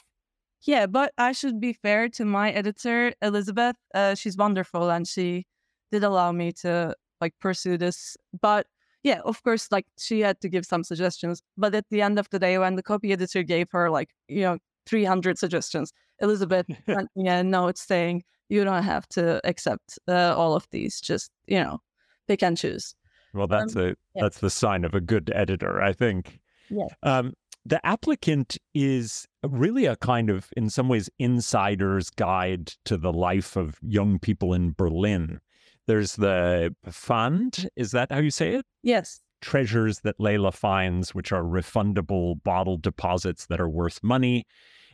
Yeah, 0.63 0.87
but 0.87 1.13
I 1.19 1.33
should 1.33 1.61
be 1.61 1.75
fair 1.75 2.09
to 2.11 2.25
my 2.25 2.51
editor, 2.51 3.13
Elizabeth. 3.23 3.77
Uh, 3.95 4.15
she's 4.15 4.37
wonderful, 4.37 4.91
and 4.91 5.07
she 5.07 5.45
did 5.93 6.03
allow 6.03 6.33
me 6.33 6.53
to 6.63 6.95
like 7.21 7.35
pursue 7.41 7.77
this. 7.79 8.17
But 8.41 8.67
yeah, 9.03 9.21
of 9.25 9.43
course, 9.43 9.71
like 9.71 9.87
she 9.99 10.21
had 10.21 10.41
to 10.41 10.49
give 10.49 10.65
some 10.67 10.85
suggestions. 10.85 11.43
But 11.57 11.75
at 11.75 11.87
the 11.91 12.03
end 12.03 12.19
of 12.19 12.31
the 12.31 12.39
day, 12.39 12.59
when 12.59 12.77
the 12.77 12.83
copy 12.83 13.13
editor 13.13 13.43
gave 13.43 13.69
her 13.73 13.91
like 13.91 14.11
you 14.29 14.43
know 14.43 14.59
300 14.87 15.39
suggestions, 15.39 15.93
Elizabeth 16.21 16.67
sent 16.87 17.09
me 17.17 17.29
a 17.29 17.43
note 17.43 17.79
saying 17.79 18.25
you 18.49 18.65
don't 18.65 18.83
have 18.83 19.09
to 19.09 19.41
accept 19.47 19.99
uh, 20.09 20.35
all 20.37 20.55
of 20.55 20.67
these. 20.71 21.01
Just 21.01 21.31
you 21.47 21.59
know, 21.59 21.81
pick 22.29 22.43
and 22.43 22.57
choose. 22.57 22.95
Well, 23.35 23.47
that's 23.47 23.77
um, 23.77 23.83
a 23.83 23.87
yeah. 23.89 24.23
that's 24.23 24.39
the 24.39 24.51
sign 24.51 24.85
of 24.85 24.95
a 24.95 25.01
good 25.01 25.31
editor, 25.35 25.83
I 25.83 25.93
think. 25.93 26.41
Yeah. 26.71 26.87
Um, 27.03 27.35
the 27.65 27.85
applicant 27.85 28.59
is 28.75 29.27
really 29.43 29.87
a 29.87 29.97
kind 29.97 30.31
of, 30.31 30.51
in 30.57 30.71
some 30.71 30.89
ways, 30.89 31.11
insider's 31.19 32.11
guide 32.11 32.73
to 32.85 32.97
the 32.97 33.13
life 33.13 33.57
of 33.57 33.79
young 33.83 34.21
people 34.21 34.55
in 34.55 34.73
Berlin. 34.73 35.41
There's 35.89 36.15
the 36.15 36.75
Pfand. 36.87 37.67
Is 37.75 37.91
that 37.91 38.13
how 38.13 38.19
you 38.19 38.31
say 38.31 38.55
it? 38.55 38.65
Yes. 38.83 39.21
Treasures 39.41 40.01
that 40.01 40.19
Leyla 40.19 40.55
finds, 40.55 41.13
which 41.13 41.33
are 41.33 41.43
refundable 41.43 42.41
bottle 42.45 42.77
deposits 42.77 43.47
that 43.47 43.61
are 43.61 43.69
worth 43.69 44.01
money 44.01 44.47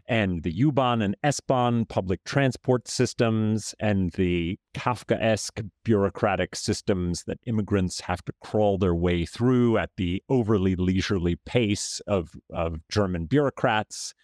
and 0.06 0.42
the 0.42 0.52
U-Bahn 0.52 1.02
and 1.02 1.16
S-Bahn 1.22 1.84
public 1.84 2.24
transport 2.24 2.88
systems 2.88 3.74
and 3.80 4.12
the 4.12 4.58
Kafkaesque 4.74 5.68
bureaucratic 5.84 6.54
systems 6.54 7.24
that 7.24 7.38
immigrants 7.46 8.00
have 8.00 8.24
to 8.24 8.32
crawl 8.42 8.78
their 8.78 8.94
way 8.94 9.24
through 9.24 9.78
at 9.78 9.90
the 9.96 10.22
overly 10.28 10.74
leisurely 10.74 11.36
pace 11.36 12.00
of, 12.06 12.30
of 12.52 12.80
German 12.88 13.26
bureaucrats. 13.26 14.14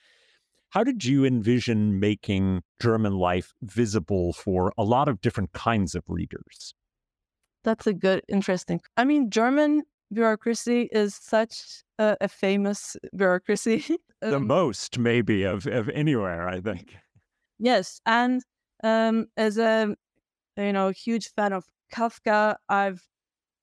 How 0.70 0.84
did 0.84 1.04
you 1.04 1.24
envision 1.24 1.98
making 1.98 2.62
German 2.80 3.14
life 3.14 3.54
visible 3.62 4.32
for 4.32 4.72
a 4.76 4.84
lot 4.84 5.08
of 5.08 5.20
different 5.20 5.52
kinds 5.52 5.94
of 5.94 6.04
readers? 6.08 6.74
That's 7.64 7.86
a 7.86 7.92
good, 7.92 8.22
interesting. 8.28 8.80
I 8.96 9.04
mean, 9.04 9.30
German 9.30 9.82
bureaucracy 10.12 10.88
is 10.92 11.14
such 11.14 11.82
a, 11.98 12.16
a 12.20 12.28
famous 12.28 12.96
bureaucracy. 13.16 13.84
the 14.22 14.36
Um, 14.36 14.46
most, 14.46 14.98
maybe, 14.98 15.44
of, 15.44 15.66
of 15.66 15.88
anywhere, 15.90 16.48
I 16.48 16.60
think. 16.60 16.96
Yes, 17.58 18.00
and 18.06 18.42
um, 18.82 19.26
as 19.36 19.58
a 19.58 19.94
you 20.56 20.72
know 20.72 20.90
huge 20.90 21.30
fan 21.34 21.52
of 21.52 21.66
Kafka, 21.92 22.56
I've 22.68 23.02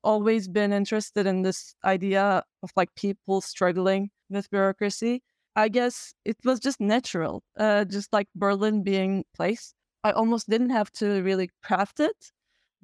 always 0.04 0.48
been 0.48 0.74
interested 0.74 1.26
in 1.26 1.42
this 1.44 1.76
idea 1.84 2.44
of 2.64 2.72
like 2.76 2.94
people 2.96 3.42
struggling 3.42 4.12
with 4.30 4.50
bureaucracy. 4.50 5.24
I 5.56 5.70
guess 5.70 6.14
it 6.26 6.38
was 6.44 6.60
just 6.60 6.80
natural, 6.82 7.44
uh, 7.58 7.86
just 7.86 8.12
like 8.14 8.28
Berlin 8.36 8.84
being 8.84 9.24
place. 9.36 9.74
I 10.04 10.12
almost 10.12 10.50
didn't 10.50 10.72
have 10.72 10.92
to 10.94 11.22
really 11.24 11.50
craft 11.64 12.00
it. 12.00 12.32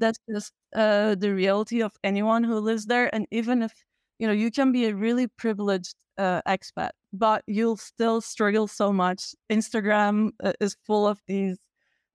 That's 0.01 0.19
just 0.33 0.53
uh, 0.75 1.15
the 1.15 1.33
reality 1.35 1.81
of 1.83 1.93
anyone 2.03 2.43
who 2.45 2.59
lives 2.59 2.87
there, 2.87 3.13
and 3.15 3.27
even 3.31 3.63
if 3.63 3.73
you 4.19 4.27
know 4.27 4.33
you 4.33 4.51
can 4.51 4.73
be 4.73 4.85
a 4.87 4.95
really 4.95 5.27
privileged 5.27 5.95
uh, 6.19 6.41
expat, 6.47 6.91
but 7.13 7.43
you'll 7.47 7.77
still 7.77 8.21
struggle 8.21 8.67
so 8.69 8.93
much. 8.93 9.35
Instagram 9.51 10.31
uh, 10.43 10.53
is 10.61 10.77
full 10.87 11.07
of 11.07 11.21
these 11.27 11.59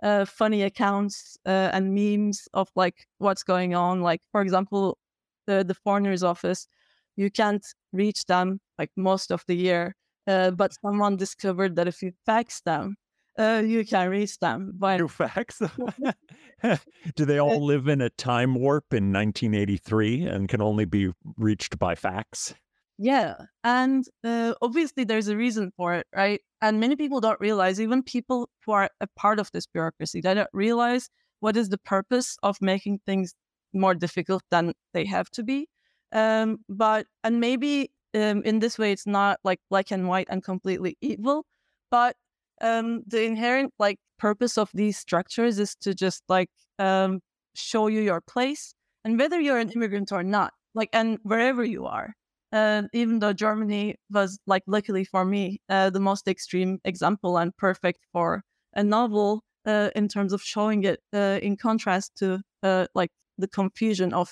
uh, 0.02 0.24
funny 0.24 0.62
accounts 0.62 1.36
uh, 1.46 1.70
and 1.72 1.94
memes 1.94 2.48
of 2.54 2.68
like 2.76 3.06
what's 3.18 3.42
going 3.42 3.74
on. 3.74 4.02
Like 4.02 4.20
for 4.32 4.40
example, 4.42 4.98
the 5.46 5.64
the 5.66 5.74
foreigners 5.74 6.22
office, 6.22 6.68
you 7.16 7.30
can't 7.30 7.64
reach 7.92 8.24
them 8.26 8.60
like 8.78 8.90
most 8.96 9.30
of 9.32 9.44
the 9.48 9.56
year, 9.56 9.94
uh, 10.26 10.50
but 10.52 10.72
someone 10.82 11.16
discovered 11.16 11.76
that 11.76 11.88
if 11.88 12.02
you 12.02 12.12
fax 12.26 12.60
them, 12.62 12.96
uh, 13.38 13.62
you 13.64 13.84
can 13.84 14.08
reach 14.10 14.38
them. 14.38 14.72
But 14.76 14.98
New 14.98 15.08
facts. 15.08 15.60
Do 17.16 17.24
they 17.24 17.38
all 17.38 17.64
live 17.64 17.88
in 17.88 18.00
a 18.00 18.10
time 18.10 18.54
warp 18.54 18.92
in 18.92 19.12
1983 19.12 20.24
and 20.24 20.48
can 20.48 20.62
only 20.62 20.84
be 20.84 21.12
reached 21.36 21.78
by 21.78 21.94
fax? 21.94 22.54
Yeah, 22.98 23.34
and 23.62 24.06
uh, 24.24 24.54
obviously 24.62 25.04
there's 25.04 25.28
a 25.28 25.36
reason 25.36 25.70
for 25.76 25.94
it, 25.94 26.06
right? 26.14 26.40
And 26.62 26.80
many 26.80 26.96
people 26.96 27.20
don't 27.20 27.38
realize, 27.40 27.78
even 27.78 28.02
people 28.02 28.48
who 28.64 28.72
are 28.72 28.88
a 29.00 29.06
part 29.16 29.38
of 29.38 29.52
this 29.52 29.66
bureaucracy, 29.66 30.22
they 30.22 30.32
don't 30.32 30.48
realize 30.54 31.10
what 31.40 31.58
is 31.58 31.68
the 31.68 31.78
purpose 31.78 32.38
of 32.42 32.56
making 32.62 33.00
things 33.04 33.34
more 33.74 33.94
difficult 33.94 34.42
than 34.50 34.72
they 34.94 35.04
have 35.04 35.28
to 35.30 35.42
be. 35.42 35.68
Um, 36.12 36.58
but 36.70 37.06
and 37.22 37.38
maybe 37.38 37.90
um, 38.14 38.42
in 38.42 38.60
this 38.60 38.78
way, 38.78 38.92
it's 38.92 39.06
not 39.06 39.40
like 39.44 39.60
black 39.68 39.90
and 39.90 40.08
white 40.08 40.28
and 40.30 40.42
completely 40.42 40.96
evil, 41.02 41.44
but 41.90 42.16
um, 42.60 43.02
the 43.06 43.22
inherent 43.24 43.72
like 43.78 43.98
purpose 44.18 44.58
of 44.58 44.70
these 44.74 44.98
structures 44.98 45.58
is 45.58 45.74
to 45.76 45.94
just 45.94 46.22
like 46.28 46.50
um, 46.78 47.20
show 47.54 47.86
you 47.88 48.00
your 48.00 48.20
place, 48.20 48.74
and 49.04 49.18
whether 49.18 49.40
you're 49.40 49.58
an 49.58 49.70
immigrant 49.70 50.12
or 50.12 50.22
not, 50.22 50.52
like 50.74 50.90
and 50.92 51.18
wherever 51.22 51.64
you 51.64 51.86
are. 51.86 52.14
Uh, 52.52 52.82
even 52.92 53.18
though 53.18 53.32
Germany 53.32 53.96
was 54.10 54.38
like 54.46 54.62
luckily 54.66 55.04
for 55.04 55.24
me 55.24 55.60
uh, 55.68 55.90
the 55.90 56.00
most 56.00 56.28
extreme 56.28 56.78
example 56.84 57.36
and 57.38 57.54
perfect 57.56 57.98
for 58.12 58.42
a 58.74 58.84
novel 58.84 59.42
uh, 59.66 59.90
in 59.96 60.08
terms 60.08 60.32
of 60.32 60.40
showing 60.40 60.84
it 60.84 61.00
uh, 61.12 61.40
in 61.42 61.56
contrast 61.56 62.14
to 62.16 62.40
uh, 62.62 62.86
like 62.94 63.10
the 63.36 63.48
confusion 63.48 64.14
of 64.14 64.30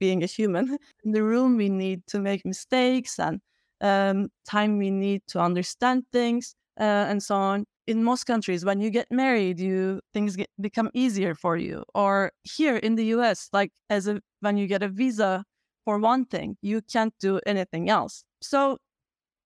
being 0.00 0.22
a 0.22 0.26
human 0.26 0.76
in 1.04 1.12
the 1.12 1.22
room 1.22 1.56
we 1.56 1.68
need 1.68 2.06
to 2.08 2.18
make 2.18 2.44
mistakes 2.44 3.18
and 3.18 3.40
um, 3.80 4.28
time 4.48 4.78
we 4.78 4.90
need 4.90 5.22
to 5.28 5.38
understand 5.40 6.02
things 6.12 6.54
uh, 6.78 7.06
and 7.10 7.22
so 7.22 7.34
on 7.34 7.64
in 7.86 8.02
most 8.02 8.24
countries 8.24 8.64
when 8.64 8.80
you 8.80 8.90
get 8.90 9.06
married 9.10 9.60
you 9.60 10.00
things 10.12 10.36
get, 10.36 10.50
become 10.60 10.90
easier 10.92 11.34
for 11.34 11.56
you 11.56 11.84
or 11.94 12.32
here 12.42 12.76
in 12.76 12.96
the 12.96 13.04
us 13.04 13.48
like 13.52 13.72
as 13.90 14.08
a 14.08 14.20
when 14.40 14.56
you 14.56 14.66
get 14.66 14.82
a 14.82 14.88
visa 14.88 15.44
for 15.86 15.98
one 15.98 16.26
thing, 16.26 16.56
you 16.60 16.82
can't 16.82 17.14
do 17.20 17.40
anything 17.46 17.88
else. 17.88 18.24
So 18.42 18.78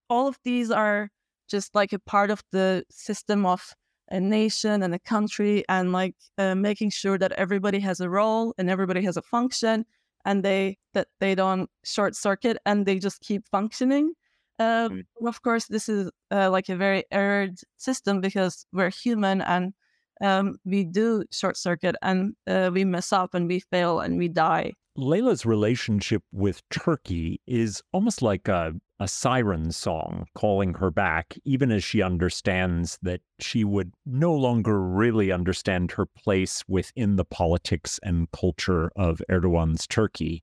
all 0.09 0.27
of 0.27 0.39
these 0.43 0.71
are 0.71 1.11
just 1.49 1.75
like 1.75 1.93
a 1.93 1.99
part 1.99 2.31
of 2.31 2.43
the 2.51 2.85
system 2.91 3.47
of 3.47 3.75
a 4.09 4.19
nation 4.19 4.83
and 4.83 4.95
a 4.95 4.99
country 4.99 5.63
and 5.69 5.93
like 5.93 6.17
uh, 6.39 6.55
making 6.55 6.91
sure 6.91 7.19
that 7.19 7.33
everybody 7.33 7.79
has 7.79 8.01
a 8.01 8.09
role 8.09 8.55
and 8.59 8.69
everybody 8.71 9.03
has 9.05 9.17
a 9.17 9.23
function 9.23 9.85
and 10.25 10.43
they 10.43 10.77
that 10.95 11.09
they 11.21 11.35
don't 11.35 11.71
short 11.85 12.17
circuit 12.17 12.57
and 12.67 12.87
they 12.87 12.99
just 12.99 13.21
keep 13.21 13.47
functioning 13.49 14.13
um, 14.61 15.03
of 15.27 15.43
course 15.43 15.67
this 15.67 15.89
is 15.89 16.11
uh, 16.31 16.51
like 16.51 16.69
a 16.69 16.77
very 16.77 17.05
errored 17.11 17.59
system 17.77 18.21
because 18.21 18.67
we're 18.73 18.91
human 18.91 19.41
and 19.41 19.73
um, 20.21 20.59
we 20.65 20.85
do 20.85 21.25
short 21.33 21.57
circuit 21.57 21.97
and 22.03 22.35
uh, 22.47 22.71
we 22.73 22.85
mess 22.85 23.13
up 23.13 23.35
and 23.35 23.49
we 23.49 23.59
fail 23.59 24.01
and 24.01 24.19
we 24.19 24.29
die 24.29 24.73
Leyla's 24.97 25.47
relationship 25.47 26.23
with 26.33 26.69
Turkey 26.69 27.41
is 27.47 27.83
almost 27.93 28.23
like 28.23 28.49
a, 28.49 28.75
a 28.99 29.09
siren 29.09 29.71
song 29.71 30.27
calling 30.35 30.75
her 30.75 30.91
back, 30.91 31.39
even 31.45 31.71
as 31.71 31.85
she 31.85 32.03
understands 32.03 32.99
that 33.01 33.21
she 33.39 33.65
would 33.65 33.95
no 34.05 34.35
longer 34.35 34.83
really 34.83 35.31
understand 35.31 35.93
her 35.93 36.07
place 36.07 36.65
within 36.69 37.17
the 37.17 37.25
politics 37.25 38.01
and 38.03 38.31
culture 38.33 38.91
of 38.97 39.23
Erdogan's 39.31 39.87
Turkey. 39.87 40.43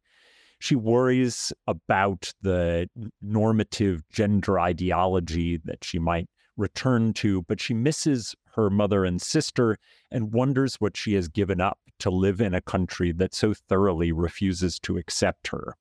She 0.59 0.75
worries 0.75 1.53
about 1.67 2.33
the 2.41 2.89
normative 3.21 4.03
gender 4.09 4.59
ideology 4.59 5.57
that 5.65 5.83
she 5.83 5.99
might 5.99 6.29
return 6.57 7.13
to, 7.13 7.43
but 7.43 7.61
she 7.61 7.73
misses 7.73 8.35
her 8.55 8.69
mother 8.69 9.05
and 9.05 9.21
sister 9.21 9.77
and 10.11 10.33
wonders 10.33 10.75
what 10.75 10.97
she 10.97 11.13
has 11.13 11.27
given 11.27 11.61
up 11.61 11.77
to 11.99 12.09
live 12.09 12.41
in 12.41 12.53
a 12.53 12.61
country 12.61 13.11
that 13.11 13.33
so 13.33 13.53
thoroughly 13.53 14.11
refuses 14.11 14.79
to 14.79 14.97
accept 14.97 15.47
her. 15.47 15.75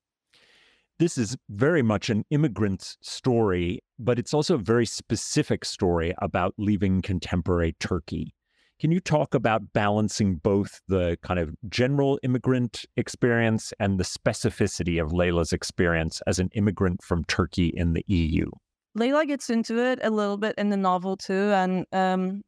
This 0.99 1.17
is 1.17 1.37
very 1.49 1.83
much 1.83 2.09
an 2.09 2.25
immigrant's 2.31 2.97
story, 3.01 3.81
but 3.99 4.17
it's 4.17 4.33
also 4.33 4.55
a 4.55 4.59
very 4.59 4.85
specific 4.85 5.63
story 5.63 6.13
about 6.19 6.55
leaving 6.57 7.01
contemporary 7.01 7.75
Turkey. 7.79 8.33
Can 8.79 8.91
you 8.91 8.99
talk 8.99 9.33
about 9.33 9.73
balancing 9.73 10.35
both 10.35 10.81
the 10.87 11.17
kind 11.23 11.39
of 11.39 11.55
general 11.67 12.19
immigrant 12.21 12.85
experience 12.95 13.73
and 13.79 13.99
the 13.99 14.03
specificity 14.03 15.01
of 15.01 15.11
Leyla's 15.13 15.51
experience 15.51 16.21
as 16.27 16.37
an 16.37 16.49
immigrant 16.53 17.01
from 17.01 17.23
Turkey 17.23 17.73
in 17.75 17.93
the 17.93 18.03
EU? 18.07 18.51
Leyla 18.95 19.25
gets 19.25 19.49
into 19.49 19.79
it 19.83 19.99
a 20.03 20.11
little 20.11 20.37
bit 20.37 20.53
in 20.59 20.69
the 20.69 20.77
novel 20.77 21.17
too, 21.17 21.51
and 21.53 21.87
um, 21.91 22.43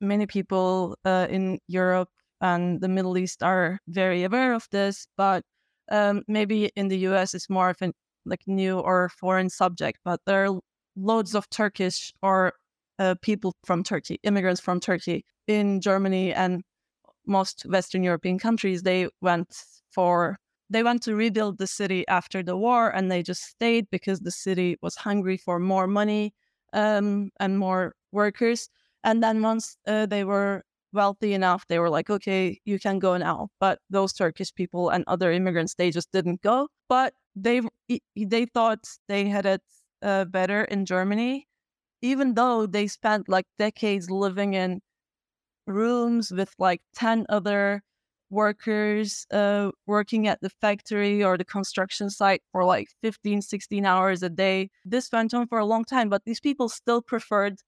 many 0.00 0.26
people 0.26 0.96
uh, 1.04 1.28
in 1.30 1.60
Europe 1.68 2.10
and 2.40 2.80
the 2.80 2.88
Middle 2.88 3.16
East 3.16 3.44
are 3.44 3.78
very 3.86 4.24
aware 4.24 4.54
of 4.54 4.66
this. 4.72 5.06
But 5.16 5.44
um, 5.92 6.22
maybe 6.26 6.72
in 6.74 6.88
the 6.88 6.98
US, 7.08 7.34
it's 7.34 7.48
more 7.48 7.70
of 7.70 7.76
a 7.82 7.92
like 8.24 8.42
new 8.48 8.80
or 8.80 9.10
foreign 9.10 9.48
subject. 9.48 10.00
But 10.04 10.20
there 10.26 10.44
are 10.44 10.58
loads 10.96 11.36
of 11.36 11.48
Turkish 11.50 12.12
or 12.20 12.54
uh, 12.98 13.14
people 13.22 13.54
from 13.64 13.84
Turkey, 13.84 14.18
immigrants 14.24 14.60
from 14.60 14.80
Turkey 14.80 15.24
in 15.48 15.80
Germany 15.82 16.34
and 16.34 16.64
most 17.26 17.62
Western 17.66 18.02
European 18.02 18.38
countries. 18.38 18.82
They 18.82 19.08
went 19.20 19.54
for 19.90 20.38
they 20.70 20.82
went 20.82 21.02
to 21.04 21.14
rebuild 21.14 21.58
the 21.58 21.66
city 21.66 22.06
after 22.08 22.42
the 22.42 22.56
war 22.56 22.90
and 22.90 23.10
they 23.10 23.22
just 23.22 23.42
stayed 23.42 23.88
because 23.90 24.20
the 24.20 24.30
city 24.30 24.76
was 24.82 24.96
hungry 24.96 25.36
for 25.38 25.58
more 25.58 25.86
money 25.86 26.34
um, 26.74 27.30
and 27.40 27.58
more 27.58 27.94
workers. 28.12 28.68
And 29.04 29.22
then 29.22 29.40
once 29.42 29.76
uh, 29.86 30.06
they 30.06 30.24
were 30.24 30.64
wealthy 30.92 31.34
enough 31.34 31.66
they 31.68 31.78
were 31.78 31.90
like 31.90 32.08
okay 32.10 32.60
you 32.64 32.78
can 32.78 32.98
go 32.98 33.16
now. 33.16 33.48
But 33.60 33.80
those 33.90 34.12
turkish 34.12 34.54
people 34.54 34.90
and 34.90 35.04
other 35.06 35.32
immigrants 35.32 35.74
they 35.74 35.90
just 35.90 36.10
didn't 36.12 36.42
go. 36.42 36.68
But 36.88 37.14
they 37.36 37.62
they 38.16 38.46
thought 38.46 38.80
they 39.08 39.26
had 39.28 39.46
it 39.46 39.62
uh, 40.02 40.24
better 40.26 40.64
in 40.64 40.86
germany. 40.86 41.46
Even 42.02 42.34
though 42.34 42.66
they 42.66 42.86
spent 42.88 43.28
like 43.28 43.46
decades 43.58 44.10
living 44.10 44.54
in 44.54 44.80
rooms 45.68 46.32
with 46.32 46.54
like 46.58 46.82
10 46.94 47.26
other 47.28 47.82
workers 48.30 49.26
uh, 49.30 49.70
working 49.86 50.28
at 50.28 50.40
the 50.40 50.50
factory 50.50 51.22
or 51.24 51.38
the 51.38 51.44
construction 51.44 52.10
site 52.10 52.42
for 52.52 52.64
like 52.64 52.88
15, 53.02 53.42
16 53.42 53.86
hours 53.86 54.22
a 54.22 54.28
day. 54.28 54.70
This 54.84 55.10
went 55.12 55.34
on 55.34 55.46
for 55.46 55.58
a 55.58 55.64
long 55.64 55.84
time, 55.84 56.08
but 56.08 56.24
these 56.24 56.40
people 56.40 56.68
still 56.68 57.00
preferred 57.02 57.58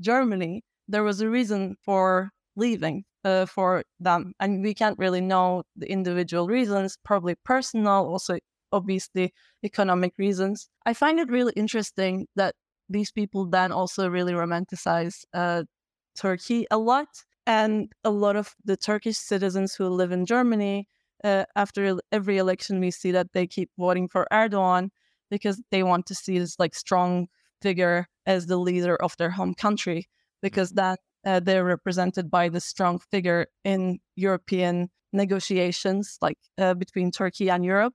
Germany. 0.00 0.62
There 0.88 1.02
was 1.04 1.20
a 1.20 1.28
reason 1.28 1.76
for 1.82 2.30
leaving 2.56 3.04
uh, 3.24 3.46
for 3.46 3.84
them, 3.98 4.34
and 4.38 4.62
we 4.62 4.74
can't 4.74 4.98
really 4.98 5.20
know 5.20 5.64
the 5.76 5.90
individual 5.90 6.46
reasons, 6.46 6.98
probably 7.04 7.34
personal, 7.44 8.06
also 8.06 8.38
obviously 8.72 9.32
economic 9.64 10.12
reasons. 10.18 10.68
I 10.84 10.94
find 10.94 11.18
it 11.18 11.30
really 11.30 11.52
interesting 11.56 12.26
that 12.36 12.54
these 12.88 13.10
people 13.10 13.46
then 13.46 13.72
also 13.72 14.08
really 14.08 14.32
romanticize 14.32 15.24
uh, 15.32 15.64
Turkey 16.14 16.66
a 16.70 16.78
lot 16.78 17.08
and 17.46 17.92
a 18.04 18.10
lot 18.10 18.36
of 18.36 18.54
the 18.64 18.76
Turkish 18.76 19.16
citizens 19.18 19.74
who 19.74 19.88
live 19.88 20.12
in 20.12 20.26
Germany, 20.26 20.88
uh, 21.22 21.44
after 21.56 21.98
every 22.12 22.38
election, 22.38 22.80
we 22.80 22.90
see 22.90 23.10
that 23.12 23.32
they 23.32 23.46
keep 23.46 23.70
voting 23.78 24.08
for 24.08 24.26
Erdogan 24.32 24.90
because 25.30 25.62
they 25.70 25.82
want 25.82 26.06
to 26.06 26.14
see 26.14 26.38
this 26.38 26.58
like 26.58 26.74
strong 26.74 27.28
figure 27.62 28.06
as 28.26 28.46
the 28.46 28.56
leader 28.56 28.96
of 28.96 29.16
their 29.16 29.30
home 29.30 29.54
country, 29.54 30.08
because 30.42 30.70
that 30.72 31.00
uh, 31.26 31.40
they're 31.40 31.64
represented 31.64 32.30
by 32.30 32.48
the 32.48 32.60
strong 32.60 32.98
figure 33.10 33.46
in 33.64 33.98
European 34.16 34.90
negotiations, 35.12 36.18
like 36.20 36.38
uh, 36.58 36.74
between 36.74 37.10
Turkey 37.10 37.50
and 37.50 37.64
Europe, 37.64 37.94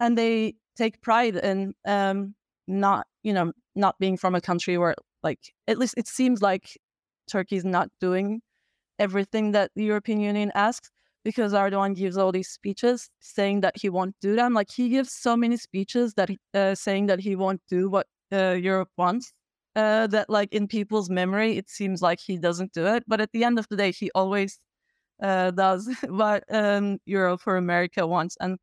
and 0.00 0.18
they 0.18 0.54
take 0.76 1.00
pride 1.00 1.36
in 1.36 1.74
um, 1.84 2.34
not, 2.66 3.06
you 3.22 3.32
know, 3.32 3.52
not 3.76 3.98
being 3.98 4.16
from 4.16 4.34
a 4.34 4.40
country 4.40 4.76
where, 4.78 4.94
like, 5.22 5.52
at 5.68 5.78
least 5.78 5.94
it 5.96 6.08
seems 6.08 6.42
like 6.42 6.76
Turkey 7.30 7.56
is 7.56 7.64
not 7.64 7.88
doing 8.00 8.40
everything 8.98 9.52
that 9.52 9.70
the 9.74 9.84
European 9.84 10.20
Union 10.20 10.52
asks 10.54 10.90
because 11.24 11.52
Erdogan 11.52 11.96
gives 11.96 12.16
all 12.16 12.30
these 12.30 12.48
speeches 12.48 13.08
saying 13.20 13.62
that 13.62 13.76
he 13.76 13.88
won't 13.88 14.14
do 14.20 14.36
them. 14.36 14.52
Like 14.54 14.70
he 14.70 14.88
gives 14.90 15.12
so 15.12 15.36
many 15.36 15.56
speeches 15.56 16.14
that 16.14 16.30
uh, 16.52 16.74
saying 16.74 17.06
that 17.06 17.20
he 17.20 17.34
won't 17.34 17.62
do 17.68 17.88
what 17.88 18.06
uh, 18.32 18.52
Europe 18.52 18.90
wants. 18.96 19.32
Uh, 19.74 20.06
that 20.06 20.30
like 20.30 20.52
in 20.52 20.68
people's 20.68 21.10
memory, 21.10 21.56
it 21.56 21.68
seems 21.68 22.00
like 22.00 22.20
he 22.20 22.38
doesn't 22.38 22.72
do 22.72 22.86
it. 22.86 23.02
But 23.08 23.20
at 23.20 23.32
the 23.32 23.42
end 23.42 23.58
of 23.58 23.66
the 23.68 23.76
day, 23.76 23.90
he 23.90 24.08
always 24.14 24.60
uh, 25.20 25.50
does 25.50 25.88
what 26.08 26.44
um, 26.50 26.98
Europe 27.06 27.40
or 27.46 27.56
America 27.56 28.06
wants. 28.06 28.36
And 28.40 28.58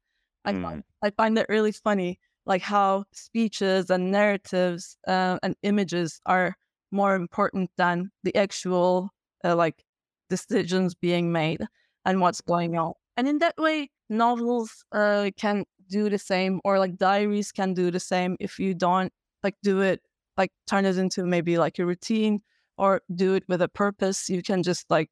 I 0.46 0.54
mm. 0.54 0.62
find 0.62 0.84
I 1.04 1.10
find 1.10 1.36
that 1.38 1.48
really 1.50 1.74
funny, 1.74 2.20
like 2.46 2.62
how 2.62 3.06
speeches 3.12 3.90
and 3.90 4.12
narratives 4.12 4.98
uh, 5.08 5.38
and 5.44 5.56
images 5.64 6.22
are 6.26 6.56
more 6.92 7.16
important 7.16 7.72
than 7.78 8.12
the 8.24 8.36
actual 8.36 9.10
uh, 9.44 9.56
like 9.56 9.84
decisions 10.32 10.96
being 10.96 11.32
made 11.32 11.62
and 12.06 12.22
what's 12.22 12.42
going 12.42 12.78
on. 12.78 12.94
And 13.18 13.28
in 13.28 13.40
that 13.40 13.58
way, 13.58 13.92
novels 14.10 14.84
uh, 14.92 15.30
can 15.38 15.66
do 15.90 16.10
the 16.10 16.18
same, 16.18 16.62
or 16.64 16.80
like 16.80 16.98
diaries 16.98 17.52
can 17.52 17.74
do 17.74 17.92
the 17.92 18.00
same 18.00 18.38
if 18.40 18.58
you 18.58 18.74
don't 18.74 19.12
like 19.44 19.56
do 19.62 19.82
it, 19.82 20.00
like 20.38 20.52
turn 20.70 20.86
it 20.86 20.98
into 20.98 21.26
maybe 21.26 21.58
like 21.58 21.78
a 21.80 21.86
routine 21.86 22.42
or 22.78 23.02
do 23.14 23.36
it 23.36 23.44
with 23.48 23.62
a 23.62 23.68
purpose. 23.68 24.30
You 24.30 24.42
can 24.42 24.64
just 24.64 24.86
like 24.90 25.12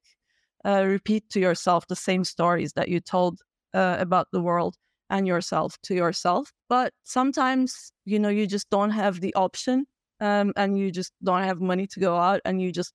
uh, 0.64 0.84
repeat 0.86 1.28
to 1.30 1.40
yourself 1.40 1.86
the 1.86 1.96
same 2.08 2.24
stories 2.24 2.72
that 2.72 2.88
you 2.88 3.00
told 3.00 3.40
uh, 3.74 3.96
about 4.00 4.28
the 4.32 4.40
world 4.40 4.74
and 5.10 5.26
yourself 5.26 5.76
to 5.82 5.94
yourself. 5.94 6.52
But 6.68 6.92
sometimes, 7.04 7.92
you 8.04 8.18
know, 8.18 8.28
you 8.28 8.46
just 8.46 8.70
don't 8.70 8.90
have 8.90 9.20
the 9.20 9.34
option 9.34 9.86
um, 10.20 10.52
and 10.56 10.78
you 10.78 10.90
just 10.90 11.12
don't 11.22 11.44
have 11.44 11.60
money 11.60 11.86
to 11.88 12.00
go 12.00 12.16
out 12.16 12.40
and 12.44 12.60
you 12.62 12.72
just 12.72 12.92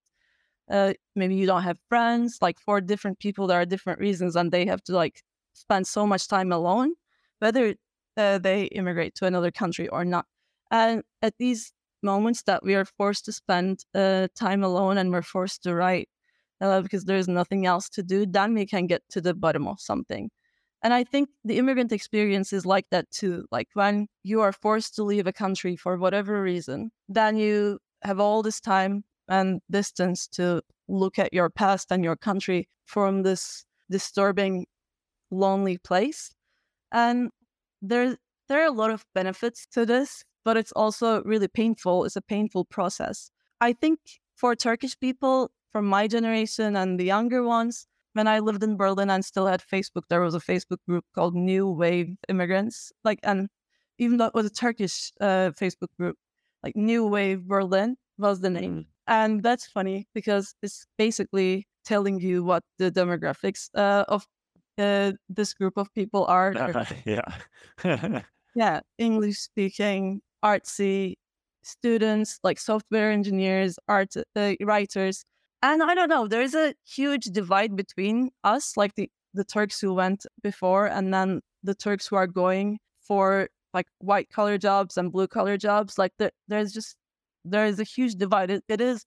uh, 0.70 0.94
maybe 1.16 1.36
you 1.36 1.46
don't 1.46 1.64
have 1.64 1.80
friends 1.90 2.40
like 2.42 2.60
for 2.60 2.82
different 2.82 3.20
people 3.20 3.48
there 3.48 3.60
are 3.60 3.66
different 3.66 4.00
reasons 4.00 4.36
and 4.36 4.52
they 4.52 4.66
have 4.66 4.84
to 4.84 4.94
like 4.94 5.24
spend 5.54 5.86
so 5.88 6.06
much 6.08 6.28
time 6.28 6.52
alone 6.52 6.94
whether 7.40 7.76
uh, 8.18 8.38
they 8.38 8.64
immigrate 8.66 9.16
to 9.16 9.26
another 9.26 9.52
country 9.52 9.88
or 9.90 10.06
not. 10.06 10.26
And 10.72 11.04
at 11.22 11.34
these 11.38 11.72
moments 12.02 12.44
that 12.44 12.64
we 12.64 12.76
are 12.76 12.86
forced 12.86 13.26
to 13.26 13.32
spend 13.32 13.86
uh, 13.94 14.28
time 14.36 14.64
alone 14.64 14.98
and 14.98 15.12
we're 15.12 15.22
forced 15.22 15.64
to 15.64 15.74
write 15.74 16.10
uh, 16.62 16.82
because 16.82 17.06
there's 17.06 17.28
nothing 17.28 17.66
else 17.66 17.90
to 17.90 18.04
do 18.04 18.26
then 18.26 18.54
we 18.54 18.66
can 18.66 18.88
get 18.88 19.02
to 19.10 19.22
the 19.22 19.34
bottom 19.34 19.68
of 19.68 19.80
something. 19.80 20.30
And 20.84 20.94
i 20.94 21.04
think 21.04 21.30
the 21.44 21.58
immigrant 21.58 21.92
experience 21.92 22.54
is 22.54 22.64
like 22.64 22.86
that 22.92 23.10
too 23.10 23.48
like 23.52 23.70
when 23.74 24.08
you 24.24 24.42
are 24.42 24.52
forced 24.52 24.94
to 24.96 25.04
leave 25.04 25.26
a 25.26 25.34
country 25.34 25.76
for 25.76 25.98
whatever 25.98 26.40
reason 26.44 26.92
then 27.10 27.38
you 27.38 27.80
have 28.04 28.20
all 28.20 28.44
this 28.44 28.60
time 28.60 29.04
and 29.28 29.62
distance 29.72 30.28
to 30.28 30.62
look 30.88 31.18
at 31.20 31.34
your 31.34 31.50
past 31.50 31.92
and 31.92 32.04
your 32.04 32.16
country 32.16 32.68
from 32.86 33.24
this 33.24 33.66
disturbing, 33.90 34.66
lonely 35.32 35.78
place. 35.78 36.32
And 36.92 37.30
there, 37.82 38.18
there 38.48 38.62
are 38.62 38.68
a 38.68 38.72
lot 38.72 38.92
of 38.92 39.06
benefits 39.14 39.66
to 39.74 39.86
this, 39.86 40.24
but 40.44 40.58
it's 40.58 40.72
also 40.72 41.24
really 41.24 41.48
painful. 41.48 42.06
It's 42.06 42.16
a 42.16 42.22
painful 42.22 42.66
process. 42.66 43.32
I 43.62 43.74
think 43.74 44.00
for 44.36 44.56
Turkish 44.56 45.00
people 45.00 45.52
from 45.72 45.86
my 45.88 46.08
generation 46.08 46.76
and 46.76 47.00
the 47.00 47.06
younger 47.06 47.44
ones, 47.44 47.88
when 48.14 48.28
I 48.28 48.40
lived 48.40 48.64
in 48.64 48.78
Berlin 48.78 49.10
and 49.10 49.26
still 49.26 49.48
had 49.48 49.62
Facebook, 49.62 50.04
there 50.10 50.22
was 50.22 50.36
a 50.36 50.40
Facebook 50.40 50.78
group 50.88 51.04
called 51.14 51.36
New 51.36 51.70
Wave 51.70 52.16
Immigrants. 52.30 52.94
Like, 53.04 53.20
and 53.24 53.50
even 53.98 54.18
though 54.18 54.28
it 54.28 54.34
was 54.34 54.46
a 54.46 54.50
Turkish 54.50 55.12
uh, 55.20 55.52
Facebook 55.60 55.90
group, 56.00 56.18
like 56.64 56.76
New 56.76 57.06
Wave 57.06 57.46
Berlin 57.46 57.98
was 58.18 58.40
the 58.40 58.50
name. 58.50 58.88
And 59.08 59.44
that's 59.44 59.68
funny 59.68 60.08
because 60.14 60.56
it's 60.62 60.86
basically 60.98 61.68
telling 61.86 62.20
you 62.20 62.44
what 62.44 62.64
the 62.80 62.92
demographics 62.92 63.70
uh, 63.76 64.06
of 64.08 64.26
uh, 64.78 65.14
this 65.30 65.54
group 65.54 65.78
of 65.78 65.94
people 65.94 66.26
are. 66.26 66.54
yeah. 67.06 68.22
yeah. 68.56 68.80
English 68.98 69.38
speaking, 69.38 70.22
artsy 70.44 71.16
students, 71.64 72.40
like 72.44 72.60
software 72.60 73.12
engineers, 73.12 73.78
art 73.88 74.14
uh, 74.36 74.54
writers. 74.62 75.24
And 75.62 75.82
I 75.82 75.96
don't 75.96 76.10
know, 76.10 76.28
there's 76.28 76.54
a 76.54 76.76
huge 76.86 77.26
divide 77.26 77.76
between 77.76 78.32
us, 78.44 78.78
like 78.78 78.94
the, 78.96 79.10
the 79.34 79.44
Turks 79.44 79.80
who 79.80 79.94
went 79.94 80.26
before, 80.44 80.86
and 80.86 81.14
then 81.14 81.42
the 81.64 81.74
Turks 81.74 82.08
who 82.08 82.16
are 82.18 82.28
going 82.28 82.80
for 83.02 83.50
like 83.74 83.88
white 84.00 84.30
collar 84.30 84.58
jobs 84.58 84.98
and 84.98 85.12
blue 85.12 85.28
collar 85.28 85.58
jobs. 85.58 85.98
Like 85.98 86.14
the, 86.18 86.32
there's 86.48 86.72
just 86.72 86.96
there 87.46 87.66
is 87.66 87.80
a 87.80 87.84
huge 87.84 88.16
divide. 88.16 88.50
It, 88.50 88.64
it 88.68 88.82
is, 88.82 89.06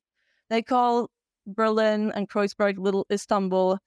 they 0.49 0.63
call 0.63 1.11
Berlin 1.47 2.13
and 2.15 2.29
Kreuzberg 2.29 2.79
little 2.79 3.07
Istanbul. 3.13 3.79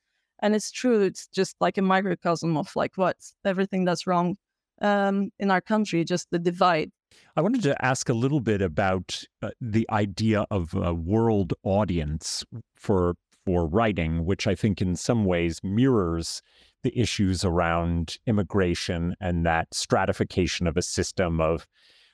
And 0.44 0.56
it's 0.56 0.72
true, 0.72 1.02
it's 1.02 1.28
just 1.28 1.56
like 1.62 1.78
a 1.78 1.82
microcosm 1.82 2.58
of 2.58 2.76
like 2.76 2.94
what's 2.96 3.36
everything 3.46 3.86
that's 3.86 4.08
wrong 4.08 4.38
um, 4.82 5.30
in 5.40 5.52
our 5.52 5.62
country, 5.62 6.04
just 6.04 6.28
the 6.32 6.40
divide. 6.40 6.92
I 7.36 7.42
wanted 7.42 7.64
to 7.64 7.86
ask 7.86 8.10
a 8.10 8.14
little 8.14 8.40
bit 8.40 8.62
about 8.62 9.24
uh, 9.42 9.52
the 9.60 9.88
idea 9.92 10.46
of 10.50 10.74
a 10.74 10.94
world 10.94 11.54
audience 11.64 12.44
for 12.76 13.16
for 13.44 13.66
writing, 13.66 14.24
which 14.24 14.46
I 14.46 14.54
think 14.54 14.82
in 14.82 14.96
some 14.96 15.26
ways 15.26 15.60
mirrors 15.64 16.44
the 16.84 16.98
issues 16.98 17.44
around 17.44 18.18
immigration 18.28 19.16
and 19.20 19.46
that 19.46 19.74
stratification 19.74 20.68
of 20.68 20.78
a 20.78 20.82
system 20.82 21.42
of 21.42 21.68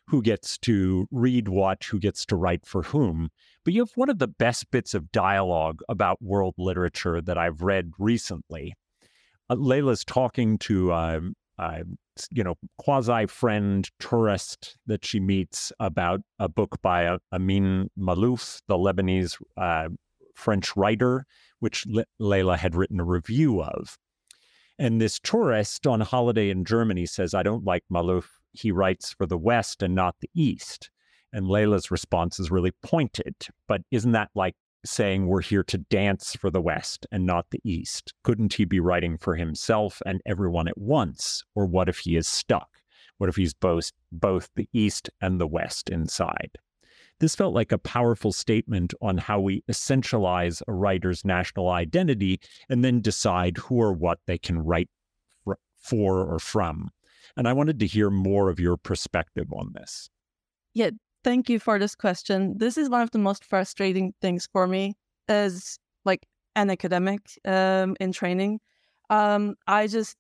who 0.08 0.22
gets 0.22 0.58
to 0.60 1.08
read 1.12 1.48
what, 1.48 1.84
who 1.84 2.00
gets 2.00 2.26
to 2.26 2.36
write 2.36 2.66
for 2.66 2.84
whom. 2.84 3.30
But 3.64 3.74
you 3.74 3.82
have 3.82 3.92
one 3.96 4.10
of 4.10 4.20
the 4.20 4.28
best 4.28 4.72
bits 4.72 4.94
of 4.94 5.12
dialogue 5.12 5.82
about 5.90 6.22
world 6.22 6.56
literature 6.58 7.22
that 7.22 7.38
I've 7.38 7.62
read 7.62 7.92
recently. 8.00 8.74
Uh, 9.50 9.56
Leyla's 9.56 10.06
talking 10.06 10.58
to, 10.60 10.92
uh, 10.92 11.20
uh, 11.60 11.80
you 12.32 12.44
know, 12.44 12.56
quasi 12.78 13.26
friend 13.28 13.90
tourist 14.00 14.78
that 14.86 15.06
she 15.06 15.20
meets 15.20 15.72
about 15.80 16.22
a 16.40 16.48
book 16.48 16.78
by 16.82 17.06
uh, 17.06 17.18
Amin 17.34 17.90
Maalouf, 18.00 18.62
the 18.68 18.76
Lebanese 18.76 19.38
uh, 19.58 19.90
French 20.36 20.76
writer, 20.78 21.26
which 21.60 21.86
Le- 21.86 22.06
Leyla 22.22 22.58
had 22.58 22.76
written 22.76 23.00
a 23.00 23.06
review 23.06 23.62
of. 23.62 23.98
And 24.80 25.02
this 25.02 25.20
tourist 25.20 25.88
on 25.88 26.02
holiday 26.02 26.50
in 26.50 26.64
Germany 26.64 27.08
says, 27.08 27.34
I 27.34 27.44
don't 27.44 27.66
like 27.66 27.84
Maalouf 27.92 28.26
he 28.54 28.72
writes 28.72 29.14
for 29.14 29.26
the 29.26 29.38
West 29.38 29.84
and 29.84 29.96
not 29.96 30.16
the 30.20 30.30
East. 30.34 30.90
And 31.34 31.48
Leyla's 31.48 31.92
response 31.92 32.40
is 32.40 32.52
really 32.52 32.72
pointed. 32.84 33.36
But 33.68 33.82
isn't 33.92 34.14
that 34.14 34.30
like 34.36 34.56
saying 34.86 35.28
we're 35.28 35.42
here 35.42 35.64
to 35.64 35.78
dance 35.78 36.36
for 36.36 36.50
the 36.50 36.62
West 36.62 37.06
and 37.12 37.26
not 37.26 37.46
the 37.52 37.62
East? 37.64 38.14
Couldn't 38.24 38.54
he 38.54 38.66
be 38.66 38.80
writing 38.80 39.18
for 39.18 39.36
himself 39.36 40.02
and 40.06 40.22
everyone 40.26 40.68
at 40.68 40.78
once? 40.78 41.44
Or 41.56 41.66
what 41.66 41.90
if 41.90 42.00
he 42.00 42.16
is 42.16 42.28
stuck? 42.28 42.70
What 43.18 43.30
if 43.30 43.36
he's 43.36 43.54
both, 43.54 43.92
both 44.12 44.50
the 44.56 44.70
East 44.74 45.10
and 45.22 45.40
the 45.40 45.48
West 45.48 45.90
inside? 45.90 46.52
This 47.20 47.36
felt 47.36 47.56
like 47.56 47.72
a 47.72 47.80
powerful 47.80 48.32
statement 48.32 48.94
on 49.02 49.18
how 49.18 49.40
we 49.40 49.64
essentialize 49.70 50.62
a 50.68 50.74
writer's 50.74 51.26
national 51.26 51.70
identity 51.70 52.40
and 52.70 52.86
then 52.86 53.02
decide 53.02 53.58
who 53.58 53.82
or 53.82 53.92
what 53.92 54.20
they 54.28 54.38
can 54.38 54.60
write 54.60 54.90
for 55.88 56.32
or 56.32 56.38
from. 56.38 56.92
And 57.38 57.48
I 57.48 57.54
wanted 57.54 57.80
to 57.80 57.88
hear 57.88 58.10
more 58.10 58.50
of 58.50 58.60
your 58.60 58.78
perspective 58.78 59.54
on 59.54 59.72
this. 59.74 60.10
Yeah, 60.74 60.90
thank 61.24 61.50
you 61.50 61.60
for 61.60 61.78
this 61.78 61.96
question. 61.96 62.58
This 62.58 62.78
is 62.78 62.90
one 62.90 63.02
of 63.02 63.12
the 63.12 63.20
most 63.20 63.46
frustrating 63.46 64.14
things 64.22 64.48
for 64.52 64.68
me 64.68 64.96
as 65.28 65.78
like 66.04 66.26
an 66.56 66.70
academic 66.70 67.22
um, 67.46 67.96
in 68.00 68.12
training. 68.12 68.60
Um, 69.10 69.56
I 69.68 69.88
just 69.88 70.18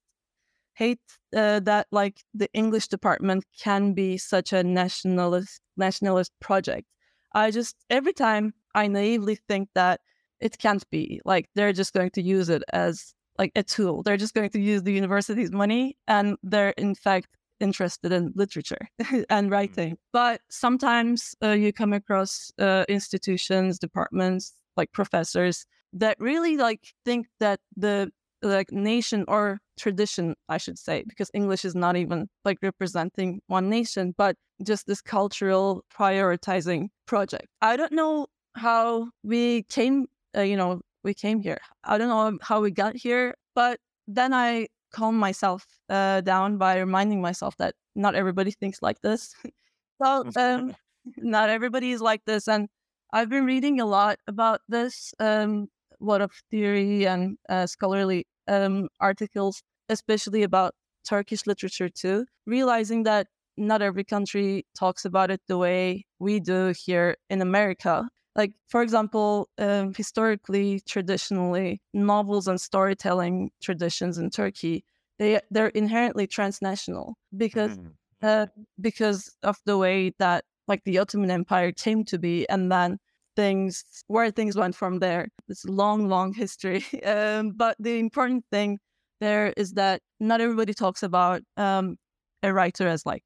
hate 0.75 1.01
uh, 1.35 1.59
that 1.61 1.87
like 1.91 2.23
the 2.35 2.49
English 2.53 2.87
department 2.87 3.43
can 3.59 3.93
be 3.93 4.17
such 4.17 4.53
a 4.53 4.63
nationalist 4.63 5.59
nationalist 5.75 6.31
project. 6.39 6.85
I 7.33 7.49
just 7.49 7.75
every 7.89 8.13
time 8.13 8.53
I 8.75 8.87
naively 8.87 9.39
think 9.47 9.69
that 9.73 10.01
it 10.39 10.59
can't 10.59 10.87
be 10.91 11.19
like 11.25 11.49
they're 11.55 11.73
just 11.73 11.93
going 11.93 12.11
to 12.11 12.21
use 12.21 12.49
it 12.49 12.63
as 12.71 13.15
like 13.37 13.51
a 13.55 13.63
tool. 13.63 14.03
They're 14.03 14.17
just 14.17 14.33
going 14.33 14.49
to 14.49 14.59
use 14.59 14.83
the 14.83 14.93
university's 14.93 15.51
money 15.51 15.97
and 16.07 16.37
they're 16.43 16.73
in 16.77 16.95
fact 16.95 17.27
interested 17.59 18.11
in 18.11 18.33
literature 18.35 18.87
and 19.29 19.49
mm. 19.49 19.51
writing. 19.51 19.97
But 20.13 20.41
sometimes 20.49 21.35
uh, 21.43 21.51
you 21.51 21.73
come 21.73 21.93
across 21.93 22.51
uh, 22.59 22.85
institutions, 22.87 23.79
departments, 23.79 24.53
like 24.75 24.91
professors 24.91 25.65
that 25.93 26.17
really 26.19 26.57
like 26.57 26.93
think 27.05 27.27
that 27.39 27.59
the 27.75 28.11
like 28.43 28.71
nation 28.71 29.25
or 29.27 29.59
tradition, 29.77 30.35
I 30.49 30.57
should 30.57 30.77
say, 30.77 31.03
because 31.07 31.31
English 31.33 31.65
is 31.65 31.75
not 31.75 31.95
even 31.97 32.29
like 32.45 32.59
representing 32.61 33.41
one 33.47 33.69
nation, 33.69 34.13
but 34.17 34.35
just 34.63 34.85
this 34.87 35.01
cultural 35.01 35.83
prioritizing 35.95 36.89
project. 37.05 37.47
I 37.61 37.77
don't 37.77 37.91
know 37.91 38.27
how 38.55 39.09
we 39.23 39.63
came, 39.63 40.07
uh, 40.35 40.41
you 40.41 40.55
know, 40.55 40.81
we 41.07 41.13
came 41.13 41.41
here. 41.41 41.59
I 41.83 41.97
don't 41.97 42.09
know 42.09 42.37
how 42.41 42.61
we 42.61 42.69
got 42.69 42.95
here, 42.95 43.33
but 43.55 43.79
then 44.07 44.33
I 44.33 44.67
calm 44.91 45.17
myself 45.17 45.65
uh, 45.89 46.21
down 46.21 46.57
by 46.57 46.77
reminding 46.77 47.21
myself 47.21 47.57
that 47.57 47.73
not 47.95 48.13
everybody 48.13 48.51
thinks 48.51 48.81
like 48.81 49.01
this. 49.01 49.33
so 50.03 50.23
um, 50.35 50.75
not 51.17 51.49
everybody 51.49 51.91
is 51.91 52.01
like 52.01 52.23
this, 52.25 52.47
and 52.47 52.67
I've 53.13 53.29
been 53.29 53.45
reading 53.45 53.79
a 53.79 53.85
lot 53.85 54.19
about 54.27 54.61
this, 54.67 55.13
um, 55.19 55.69
a 55.99 56.03
lot 56.03 56.21
of 56.21 56.31
theory 56.51 57.07
and 57.07 57.37
uh, 57.49 57.65
scholarly 57.65 58.27
um, 58.47 58.89
articles, 58.99 59.63
especially 59.89 60.43
about 60.43 60.75
Turkish 61.07 61.47
literature 61.47 61.89
too, 61.89 62.25
realizing 62.45 63.03
that 63.03 63.27
not 63.55 63.81
every 63.81 64.03
country 64.03 64.65
talks 64.77 65.05
about 65.05 65.31
it 65.31 65.41
the 65.47 65.57
way 65.57 66.05
we 66.19 66.39
do 66.39 66.73
here 66.85 67.15
in 67.29 67.41
America. 67.41 68.09
Like, 68.37 68.53
for 68.67 68.83
example, 68.83 69.49
um, 69.57 69.93
historically, 69.95 70.79
traditionally, 70.81 71.81
novels 71.93 72.47
and 72.47 72.61
storytelling 72.61 73.49
traditions 73.61 74.19
in 74.19 74.29
Turkey, 74.29 74.85
they, 75.17 75.41
they're 75.49 75.69
inherently 75.69 76.27
transnational 76.27 77.17
because, 77.35 77.75
mm-hmm. 77.75 77.87
uh, 78.21 78.45
because 78.79 79.35
of 79.41 79.57
the 79.65 79.77
way 79.77 80.13
that 80.19 80.45
like 80.67 80.83
the 80.83 80.99
Ottoman 80.99 81.31
Empire 81.31 81.71
came 81.71 82.03
to 82.05 82.19
be, 82.19 82.47
and 82.47 82.71
then 82.71 82.99
things 83.35 83.83
where 84.07 84.29
things 84.31 84.55
went 84.55 84.75
from 84.75 84.99
there. 84.99 85.29
It's 85.47 85.65
a 85.65 85.71
long, 85.71 86.07
long 86.07 86.33
history. 86.33 86.85
Um, 87.05 87.51
but 87.51 87.75
the 87.79 87.99
important 87.99 88.45
thing 88.51 88.79
there 89.21 89.53
is 89.57 89.73
that 89.73 90.01
not 90.19 90.41
everybody 90.41 90.73
talks 90.73 91.03
about 91.03 91.41
um, 91.55 91.97
a 92.43 92.53
writer 92.53 92.87
as 92.87 93.05
like 93.05 93.23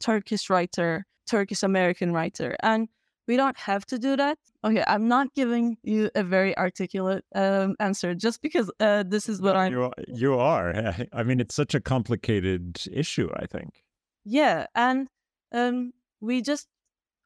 Turkish 0.00 0.48
writer, 0.50 1.04
Turkish 1.28 1.62
American 1.62 2.12
writer, 2.12 2.56
and 2.60 2.88
we 3.28 3.36
don't 3.36 3.56
have 3.58 3.86
to 3.86 3.98
do 3.98 4.16
that. 4.16 4.38
Okay, 4.64 4.82
I'm 4.86 5.06
not 5.06 5.34
giving 5.34 5.76
you 5.84 6.10
a 6.16 6.24
very 6.24 6.56
articulate 6.58 7.24
um, 7.34 7.76
answer 7.78 8.14
just 8.14 8.42
because 8.42 8.72
uh, 8.80 9.04
this 9.06 9.28
is 9.28 9.40
what 9.40 9.54
I'm. 9.54 9.70
You 9.70 9.82
are, 9.84 9.92
you 10.08 10.34
are. 10.38 10.96
I 11.12 11.22
mean, 11.22 11.38
it's 11.38 11.54
such 11.54 11.74
a 11.74 11.80
complicated 11.80 12.80
issue. 12.90 13.28
I 13.36 13.46
think. 13.46 13.84
Yeah, 14.24 14.66
and 14.74 15.08
um, 15.52 15.92
we 16.20 16.42
just 16.42 16.66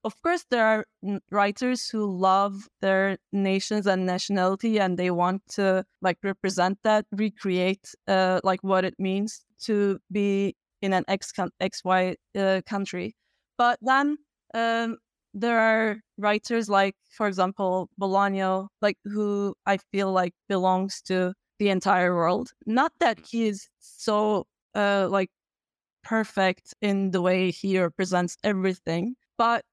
of 0.05 0.21
course 0.23 0.45
there 0.51 0.67
are 0.67 0.85
writers 1.31 1.89
who 1.89 2.05
love 2.07 2.69
their 2.81 3.19
nations 3.33 3.87
and 3.87 4.05
nationality 4.05 4.79
and 4.81 4.99
they 4.99 5.11
want 5.11 5.43
to 5.49 5.85
like 6.01 6.19
represent 6.23 6.79
that 6.83 7.07
recreate 7.13 7.95
uh, 8.09 8.41
like 8.43 8.63
what 8.63 8.85
it 8.85 8.95
means 8.99 9.45
to 9.61 9.99
be 10.11 10.57
in 10.81 10.93
an 10.93 11.05
x 11.07 11.33
xy 11.61 12.17
uh, 12.37 12.61
country 12.67 13.15
but 13.57 13.79
then 13.83 14.17
um, 14.55 14.99
there 15.35 15.59
are 15.59 15.99
writers 16.19 16.69
like 16.69 16.95
for 17.11 17.27
example 17.27 17.89
bolaño 18.01 18.69
like 18.83 18.99
who 19.05 19.55
i 19.67 19.79
feel 19.91 20.13
like 20.13 20.35
belongs 20.49 21.01
to 21.03 21.33
the 21.63 21.71
entire 21.71 22.13
world. 22.15 22.51
Not 22.67 22.93
that 22.99 23.21
he 23.25 23.47
is 23.47 23.69
so 23.79 24.47
uh, 24.75 25.07
like 25.09 25.31
perfect 26.03 26.75
in 26.83 27.13
the 27.13 27.23
way 27.23 27.53
he 27.53 27.79
represents 27.79 28.37
everything 28.45 29.15
but 29.39 29.65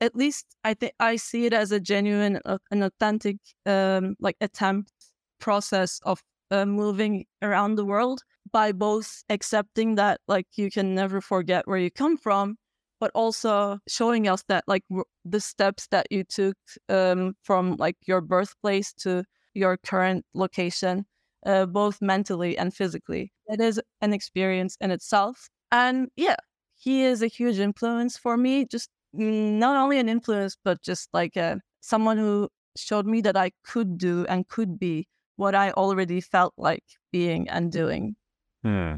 at 0.00 0.16
least 0.16 0.46
I 0.64 0.74
think 0.74 0.94
I 1.00 1.16
see 1.16 1.46
it 1.46 1.52
as 1.52 1.72
a 1.72 1.80
genuine, 1.80 2.40
uh, 2.46 2.58
an 2.70 2.82
authentic, 2.82 3.38
um, 3.66 4.16
like 4.20 4.36
attempt 4.40 4.92
process 5.40 6.00
of 6.04 6.22
uh, 6.50 6.66
moving 6.66 7.26
around 7.42 7.76
the 7.76 7.84
world 7.84 8.22
by 8.52 8.72
both 8.72 9.24
accepting 9.30 9.96
that 9.96 10.20
like 10.28 10.46
you 10.56 10.70
can 10.70 10.94
never 10.94 11.20
forget 11.20 11.66
where 11.68 11.78
you 11.78 11.90
come 11.90 12.16
from, 12.18 12.56
but 13.00 13.10
also 13.14 13.78
showing 13.88 14.28
us 14.28 14.42
that 14.48 14.64
like 14.66 14.84
w- 14.90 15.04
the 15.24 15.40
steps 15.40 15.86
that 15.90 16.06
you 16.10 16.24
took 16.24 16.56
um, 16.88 17.34
from 17.42 17.76
like 17.76 17.96
your 18.06 18.20
birthplace 18.20 18.92
to 18.94 19.24
your 19.54 19.76
current 19.76 20.24
location, 20.34 21.06
uh, 21.46 21.66
both 21.66 22.00
mentally 22.02 22.56
and 22.58 22.74
physically. 22.74 23.32
It 23.46 23.60
is 23.60 23.80
an 24.00 24.12
experience 24.12 24.76
in 24.80 24.90
itself. 24.90 25.48
And 25.70 26.08
yeah, 26.16 26.36
he 26.74 27.02
is 27.02 27.22
a 27.22 27.26
huge 27.26 27.58
influence 27.58 28.16
for 28.16 28.36
me 28.36 28.66
just 28.66 28.90
Mm, 29.16 29.58
not 29.58 29.76
only 29.76 29.98
an 29.98 30.08
influence, 30.08 30.56
but 30.64 30.82
just 30.82 31.08
like 31.12 31.36
a, 31.36 31.42
uh, 31.42 31.56
someone 31.80 32.18
who 32.18 32.48
showed 32.76 33.06
me 33.06 33.20
that 33.20 33.36
I 33.36 33.52
could 33.62 33.96
do 33.98 34.26
and 34.28 34.48
could 34.48 34.78
be 34.78 35.06
what 35.36 35.54
I 35.54 35.70
already 35.72 36.20
felt 36.20 36.54
like 36.56 36.84
being 37.12 37.48
and 37.48 37.70
doing. 37.70 38.16
Hmm. 38.62 38.96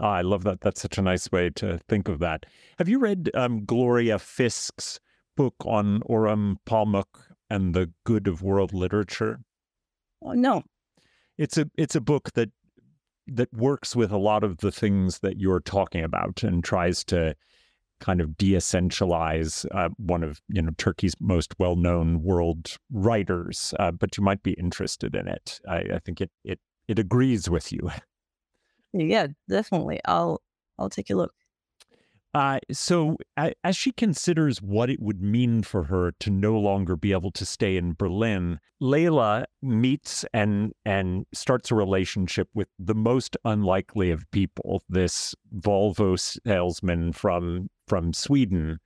Oh, 0.00 0.06
I 0.06 0.22
love 0.22 0.44
that. 0.44 0.60
That's 0.60 0.80
such 0.80 0.98
a 0.98 1.02
nice 1.02 1.30
way 1.30 1.50
to 1.56 1.78
think 1.88 2.08
of 2.08 2.18
that. 2.20 2.46
Have 2.78 2.88
you 2.88 2.98
read 2.98 3.30
um, 3.34 3.64
Gloria 3.64 4.18
Fisk's 4.18 5.00
book 5.36 5.54
on 5.64 6.00
Orhan 6.08 6.56
Pamuk 6.66 7.04
and 7.50 7.74
the 7.74 7.92
good 8.04 8.28
of 8.28 8.42
world 8.42 8.72
literature? 8.72 9.40
Oh, 10.22 10.32
no. 10.32 10.62
It's 11.38 11.58
a 11.58 11.66
it's 11.76 11.94
a 11.94 12.00
book 12.00 12.32
that 12.32 12.50
that 13.26 13.52
works 13.52 13.94
with 13.94 14.10
a 14.10 14.18
lot 14.18 14.44
of 14.44 14.58
the 14.58 14.72
things 14.72 15.18
that 15.18 15.38
you're 15.38 15.60
talking 15.60 16.02
about 16.02 16.42
and 16.42 16.64
tries 16.64 17.04
to 17.04 17.34
kind 17.98 18.20
of 18.20 18.36
de-essentialize 18.36 19.66
uh, 19.74 19.88
one 19.96 20.22
of 20.22 20.40
you 20.48 20.62
know 20.62 20.70
Turkey's 20.76 21.14
most 21.20 21.54
well-known 21.58 22.22
world 22.22 22.76
writers, 22.90 23.74
uh, 23.78 23.90
but 23.90 24.16
you 24.16 24.22
might 24.22 24.42
be 24.42 24.52
interested 24.52 25.14
in 25.14 25.28
it. 25.28 25.60
I, 25.68 25.76
I, 25.94 25.98
think 26.04 26.20
it 26.20 26.30
it 26.44 26.60
it 26.88 26.98
agrees 26.98 27.48
with 27.48 27.72
you. 27.72 27.90
Yeah, 29.00 29.28
definitely. 29.48 30.00
I'll 30.04 30.42
I'll 30.78 30.90
take 30.90 31.10
a 31.10 31.14
look. 31.14 31.32
Uh, 32.36 32.58
so, 32.70 33.16
as 33.64 33.74
she 33.74 33.92
considers 33.92 34.60
what 34.60 34.90
it 34.90 35.00
would 35.00 35.22
mean 35.22 35.62
for 35.62 35.84
her 35.84 36.12
to 36.20 36.28
no 36.28 36.58
longer 36.60 36.94
be 36.94 37.12
able 37.12 37.30
to 37.30 37.46
stay 37.46 37.78
in 37.78 37.94
Berlin, 37.94 38.60
Leyla 38.82 39.46
meets 39.62 40.22
and 40.34 40.74
and 40.84 41.24
starts 41.32 41.70
a 41.70 41.74
relationship 41.74 42.50
with 42.52 42.68
the 42.78 42.94
most 42.94 43.38
unlikely 43.46 44.10
of 44.10 44.30
people. 44.32 44.82
This 44.86 45.34
Volvo 45.54 46.18
salesman 46.18 47.14
from 47.14 47.70
from 47.88 48.12
Sweden, 48.12 48.80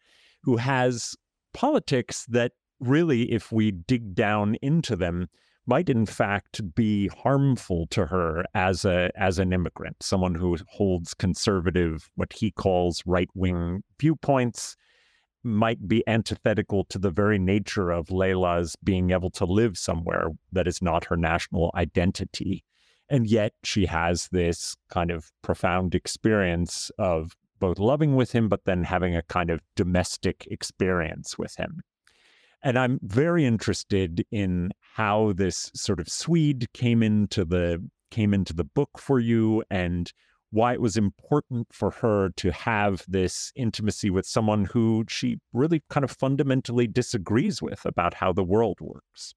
who 0.45 0.59
has 0.59 1.17
politics 1.53 2.27
that 2.29 2.53
really, 2.79 3.33
if 3.33 3.51
we 3.51 3.73
dig 3.73 4.15
down 4.15 4.55
into 4.63 4.95
them, 4.95 5.29
might 5.71 5.89
in 5.89 6.05
fact 6.05 6.75
be 6.75 7.07
harmful 7.23 7.87
to 7.87 8.07
her 8.07 8.45
as 8.55 8.85
a 8.85 9.09
as 9.15 9.39
an 9.39 9.53
immigrant, 9.53 10.03
someone 10.03 10.35
who 10.35 10.57
holds 10.69 11.15
conservative, 11.15 12.11
what 12.17 12.33
he 12.33 12.51
calls 12.51 13.05
right 13.07 13.31
wing 13.37 13.85
viewpoints, 14.01 14.77
might 15.45 15.87
be 15.87 16.03
antithetical 16.09 16.85
to 16.87 16.99
the 16.99 17.11
very 17.11 17.39
nature 17.39 17.91
of 17.91 18.11
Leyla's 18.11 18.75
being 18.83 19.13
able 19.13 19.31
to 19.31 19.45
live 19.45 19.79
somewhere 19.79 20.31
that 20.51 20.67
is 20.67 20.83
not 20.83 21.05
her 21.05 21.17
national 21.17 21.71
identity. 21.77 22.65
And 23.09 23.29
yet 23.29 23.53
she 23.63 23.87
has 23.87 24.29
this 24.33 24.77
kind 24.91 25.13
of 25.13 25.31
profound 25.41 25.95
experience 25.95 26.91
of 26.99 27.37
both 27.61 27.79
loving 27.79 28.17
with 28.17 28.33
him, 28.33 28.49
but 28.49 28.65
then 28.65 28.83
having 28.83 29.15
a 29.15 29.23
kind 29.23 29.51
of 29.51 29.61
domestic 29.77 30.49
experience 30.51 31.39
with 31.39 31.55
him. 31.57 31.83
And 32.63 32.79
I'm 32.79 32.99
very 33.03 33.45
interested 33.47 34.25
in 34.31 34.73
how 34.95 35.33
this 35.33 35.71
sort 35.75 36.01
of 36.01 36.09
Swede 36.09 36.73
came 36.75 37.03
into 37.03 37.45
the 37.45 37.83
came 38.11 38.35
into 38.35 38.53
the 38.53 38.65
book 38.65 38.99
for 38.99 39.21
you 39.21 39.63
and 39.71 40.13
why 40.51 40.73
it 40.73 40.81
was 40.81 40.97
important 40.97 41.69
for 41.73 41.93
her 41.93 42.31
to 42.37 42.51
have 42.51 43.05
this 43.07 43.53
intimacy 43.55 44.11
with 44.11 44.27
someone 44.27 44.65
who 44.65 45.05
she 45.09 45.39
really 45.53 45.83
kind 45.91 46.03
of 46.03 46.11
fundamentally 46.11 46.89
disagrees 46.89 47.63
with 47.63 47.85
about 47.87 48.15
how 48.15 48.33
the 48.33 48.43
world 48.43 48.79
works. 48.81 49.33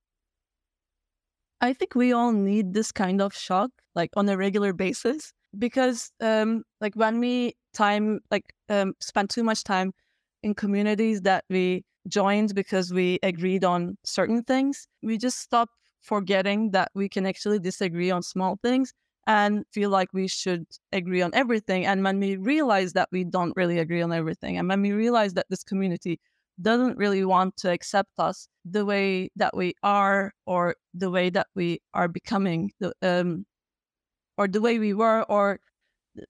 I 1.62 1.74
think 1.74 1.96
we 1.96 2.12
all 2.12 2.32
need 2.32 2.74
this 2.74 2.92
kind 2.92 3.22
of 3.22 3.34
shock, 3.34 3.70
like 3.96 4.10
on 4.16 4.28
a 4.28 4.36
regular 4.36 4.74
basis, 4.74 5.32
because, 5.58 6.12
um, 6.20 6.64
like 6.82 6.96
when 6.96 7.20
we 7.20 7.56
time, 7.74 8.20
like, 8.32 8.54
um, 8.70 8.96
spend 9.00 9.30
too 9.30 9.44
much 9.44 9.64
time 9.64 9.94
in 10.42 10.56
communities 10.56 11.22
that 11.22 11.46
we 11.50 11.86
joined 12.08 12.56
because 12.56 12.94
we 12.94 13.20
agreed 13.24 13.64
on 13.64 13.98
certain 14.04 14.44
things. 14.44 14.88
We 15.02 15.18
just 15.18 15.40
stop 15.40 15.70
forgetting 16.02 16.72
that 16.72 16.92
we 16.94 17.08
can 17.10 17.26
actually 17.26 17.60
disagree 17.60 18.12
on 18.12 18.24
small 18.24 18.60
things 18.62 18.94
and 19.26 19.66
feel 19.72 19.90
like 19.90 20.10
we 20.14 20.28
should 20.28 20.66
agree 20.92 21.22
on 21.22 21.32
everything. 21.34 21.86
And 21.86 22.04
when 22.04 22.20
we 22.20 22.36
realize 22.36 22.94
that 22.94 23.08
we 23.12 23.24
don't 23.24 23.54
really 23.56 23.80
agree 23.80 24.02
on 24.02 24.12
everything, 24.12 24.58
and 24.58 24.68
when 24.68 24.82
we 24.82 24.92
realize 24.92 25.34
that 25.36 25.46
this 25.50 25.64
community 25.64 26.20
doesn't 26.62 26.98
really 26.98 27.26
want 27.26 27.58
to 27.58 27.72
accept 27.72 28.12
us 28.20 28.48
the 28.66 28.86
way 28.86 29.30
that 29.36 29.56
we 29.56 29.74
are 29.82 30.34
or 30.46 30.76
the 30.94 31.10
way 31.10 31.30
that 31.30 31.48
we 31.56 31.82
are 31.94 32.08
becoming, 32.08 32.72
um, 33.02 33.46
or 34.38 34.48
the 34.48 34.62
way 34.62 34.78
we 34.78 34.94
were, 34.94 35.24
or 35.30 35.60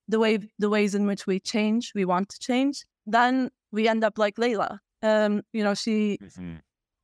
the 0.07 0.19
way 0.19 0.37
the 0.59 0.69
ways 0.69 0.95
in 0.95 1.05
which 1.07 1.27
we 1.27 1.39
change, 1.39 1.91
we 1.95 2.05
want 2.05 2.29
to 2.29 2.39
change, 2.39 2.85
then 3.05 3.49
we 3.71 3.87
end 3.87 4.03
up 4.03 4.17
like 4.17 4.35
Leyla, 4.35 4.77
um, 5.03 5.43
you 5.53 5.63
know, 5.63 5.75
she, 5.75 6.17
mm-hmm. 6.23 6.55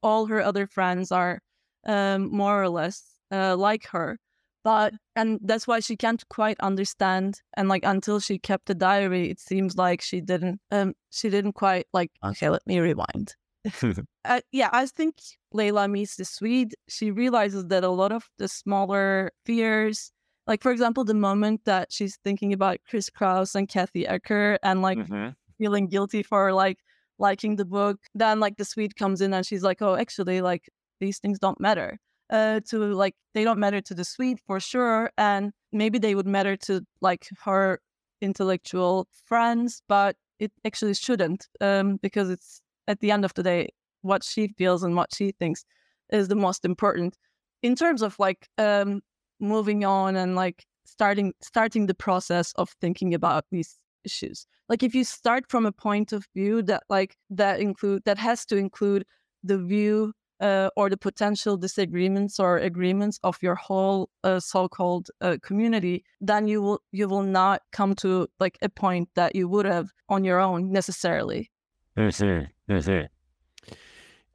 all 0.01 0.25
her 0.25 0.41
other 0.41 0.65
friends 0.65 1.11
are 1.11 1.39
um, 1.85 2.31
more 2.35 2.61
or 2.63 2.69
less 2.69 3.03
uh, 3.31 3.55
like 3.55 3.85
her. 3.87 4.17
But, 4.63 4.93
and 5.15 5.39
that's 5.43 5.67
why 5.67 5.79
she 5.79 5.95
can't 5.95 6.23
quite 6.29 6.59
understand. 6.59 7.39
And 7.55 7.69
like, 7.69 7.85
until 7.85 8.19
she 8.19 8.39
kept 8.39 8.65
the 8.65 8.75
diary, 8.75 9.29
it 9.29 9.39
seems 9.39 9.77
like 9.77 10.01
she 10.01 10.19
didn't, 10.21 10.59
um, 10.71 10.93
she 11.11 11.29
didn't 11.29 11.53
quite 11.53 11.85
like, 11.93 12.11
okay, 12.23 12.49
let 12.49 12.65
me 12.67 12.79
rewind. 12.79 13.35
uh, 14.25 14.41
yeah, 14.51 14.69
I 14.73 14.85
think 14.85 15.15
Leyla 15.53 15.89
meets 15.89 16.15
the 16.15 16.25
Swede. 16.25 16.75
She 16.87 17.11
realizes 17.11 17.65
that 17.67 17.83
a 17.83 17.89
lot 17.89 18.11
of 18.11 18.29
the 18.37 18.47
smaller 18.47 19.31
fears, 19.45 20.11
Like 20.47 20.63
for 20.63 20.71
example, 20.71 21.03
the 21.05 21.13
moment 21.13 21.61
that 21.65 21.91
she's 21.93 22.17
thinking 22.23 22.53
about 22.53 22.79
Chris 22.89 23.09
Kraus 23.09 23.55
and 23.55 23.67
Kathy 23.69 24.07
Acker 24.07 24.57
and 24.63 24.81
like 24.81 24.97
Mm-hmm. 24.97 25.29
feeling 25.57 25.87
guilty 25.87 26.23
for 26.23 26.53
like 26.53 26.79
liking 27.19 27.55
the 27.57 27.65
book, 27.65 27.99
then 28.15 28.39
like 28.39 28.57
the 28.57 28.65
Swede 28.65 28.95
comes 28.95 29.21
in 29.21 29.33
and 29.33 29.45
she's 29.45 29.63
like, 29.63 29.81
oh, 29.81 29.95
actually, 29.95 30.41
like 30.41 30.69
these 30.99 31.19
things 31.19 31.39
don't 31.39 31.59
matter. 31.59 31.97
Uh, 32.29 32.59
to 32.69 32.77
like 32.93 33.15
they 33.33 33.43
don't 33.43 33.59
matter 33.59 33.81
to 33.81 33.93
the 33.95 34.05
Swede 34.05 34.39
for 34.45 34.59
sure, 34.59 35.11
and 35.17 35.51
maybe 35.71 35.97
they 35.97 36.15
would 36.15 36.27
matter 36.27 36.55
to 36.55 36.81
like 37.01 37.27
her 37.43 37.79
intellectual 38.21 39.07
friends, 39.25 39.81
but 39.87 40.15
it 40.39 40.51
actually 40.65 40.93
shouldn't, 40.93 41.47
um, 41.59 41.97
because 42.01 42.29
it's 42.29 42.61
at 42.87 42.99
the 42.99 43.11
end 43.11 43.25
of 43.25 43.33
the 43.33 43.43
day 43.43 43.69
what 44.01 44.23
she 44.23 44.47
feels 44.57 44.83
and 44.83 44.95
what 44.95 45.09
she 45.13 45.31
thinks 45.39 45.65
is 46.11 46.27
the 46.27 46.35
most 46.35 46.65
important 46.65 47.17
in 47.61 47.75
terms 47.75 48.01
of 48.01 48.17
like 48.19 48.47
um 48.57 49.01
moving 49.39 49.85
on 49.85 50.15
and 50.15 50.35
like 50.35 50.65
starting 50.85 51.33
starting 51.41 51.85
the 51.85 51.93
process 51.93 52.51
of 52.53 52.69
thinking 52.81 53.13
about 53.13 53.45
these 53.51 53.77
issues. 54.03 54.45
Like 54.67 54.83
if 54.83 54.93
you 54.93 55.03
start 55.03 55.45
from 55.49 55.65
a 55.65 55.71
point 55.71 56.13
of 56.13 56.27
view 56.35 56.61
that 56.63 56.83
like 56.89 57.15
that 57.29 57.59
include 57.59 58.03
that 58.05 58.17
has 58.17 58.45
to 58.47 58.57
include 58.57 59.05
the 59.43 59.57
view 59.57 60.13
uh, 60.39 60.69
or 60.75 60.89
the 60.89 60.97
potential 60.97 61.57
disagreements 61.57 62.39
or 62.39 62.57
agreements 62.57 63.19
of 63.23 63.37
your 63.41 63.55
whole 63.55 64.09
uh, 64.23 64.39
so-called 64.39 65.09
uh, 65.21 65.37
community 65.43 66.03
then 66.21 66.47
you 66.47 66.61
will 66.61 66.81
you 66.91 67.07
will 67.09 67.23
not 67.23 67.61
come 67.71 67.93
to 67.93 68.27
like 68.39 68.57
a 68.61 68.69
point 68.69 69.09
that 69.15 69.35
you 69.35 69.47
would 69.49 69.65
have 69.65 69.89
on 70.07 70.23
your 70.23 70.39
own 70.39 70.71
necessarily 70.71 71.51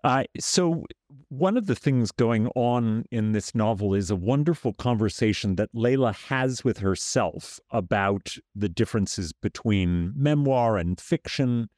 Uh, 0.05 0.25
so, 0.39 0.85
one 1.31 1.57
of 1.57 1.67
the 1.67 1.75
things 1.75 2.13
going 2.13 2.47
on 2.49 3.07
in 3.11 3.33
this 3.33 3.55
novel 3.55 3.95
is 3.95 4.11
a 4.11 4.17
wonderful 4.17 4.75
conversation 4.75 5.57
that 5.57 5.73
Leyla 5.75 6.15
has 6.15 6.63
with 6.63 6.79
herself 6.79 7.59
about 7.71 8.37
the 8.55 8.69
differences 8.69 9.33
between 9.33 10.13
memoir 10.15 10.77
and 10.77 11.01
fiction. 11.01 11.71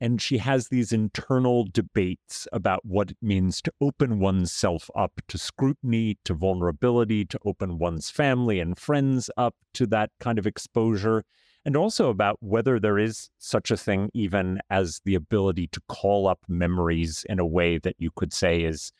And 0.00 0.20
she 0.20 0.38
has 0.38 0.68
these 0.68 0.92
internal 0.92 1.64
debates 1.70 2.48
about 2.52 2.84
what 2.84 3.12
it 3.12 3.18
means 3.22 3.62
to 3.62 3.72
open 3.80 4.18
oneself 4.18 4.90
up 4.96 5.20
to 5.28 5.38
scrutiny, 5.38 6.18
to 6.24 6.34
vulnerability, 6.34 7.24
to 7.26 7.38
open 7.44 7.78
one's 7.78 8.10
family 8.10 8.58
and 8.58 8.78
friends 8.78 9.30
up 9.36 9.54
to 9.74 9.86
that 9.88 10.10
kind 10.18 10.38
of 10.38 10.46
exposure 10.46 11.24
and 11.64 11.76
also 11.76 12.08
about 12.08 12.38
whether 12.40 12.80
there 12.80 12.98
is 12.98 13.30
such 13.38 13.70
a 13.70 13.76
thing 13.76 14.10
even 14.14 14.60
as 14.70 15.00
the 15.04 15.14
ability 15.14 15.66
to 15.68 15.80
call 15.88 16.26
up 16.26 16.40
memories 16.48 17.24
in 17.28 17.38
a 17.38 17.46
way 17.46 17.78
that 17.78 17.96
you 17.98 18.10
could 18.14 18.32
say 18.32 18.62
is 18.62 18.92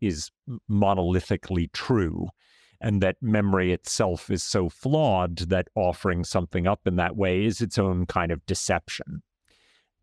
is 0.00 0.30
monolithically 0.70 1.70
true 1.72 2.28
and 2.80 3.02
that 3.02 3.16
memory 3.20 3.72
itself 3.72 4.30
is 4.30 4.42
so 4.42 4.68
flawed 4.68 5.36
that 5.38 5.68
offering 5.74 6.22
something 6.22 6.66
up 6.66 6.80
in 6.86 6.96
that 6.96 7.16
way 7.16 7.44
is 7.44 7.60
its 7.60 7.78
own 7.78 8.06
kind 8.06 8.30
of 8.30 8.44
deception 8.46 9.22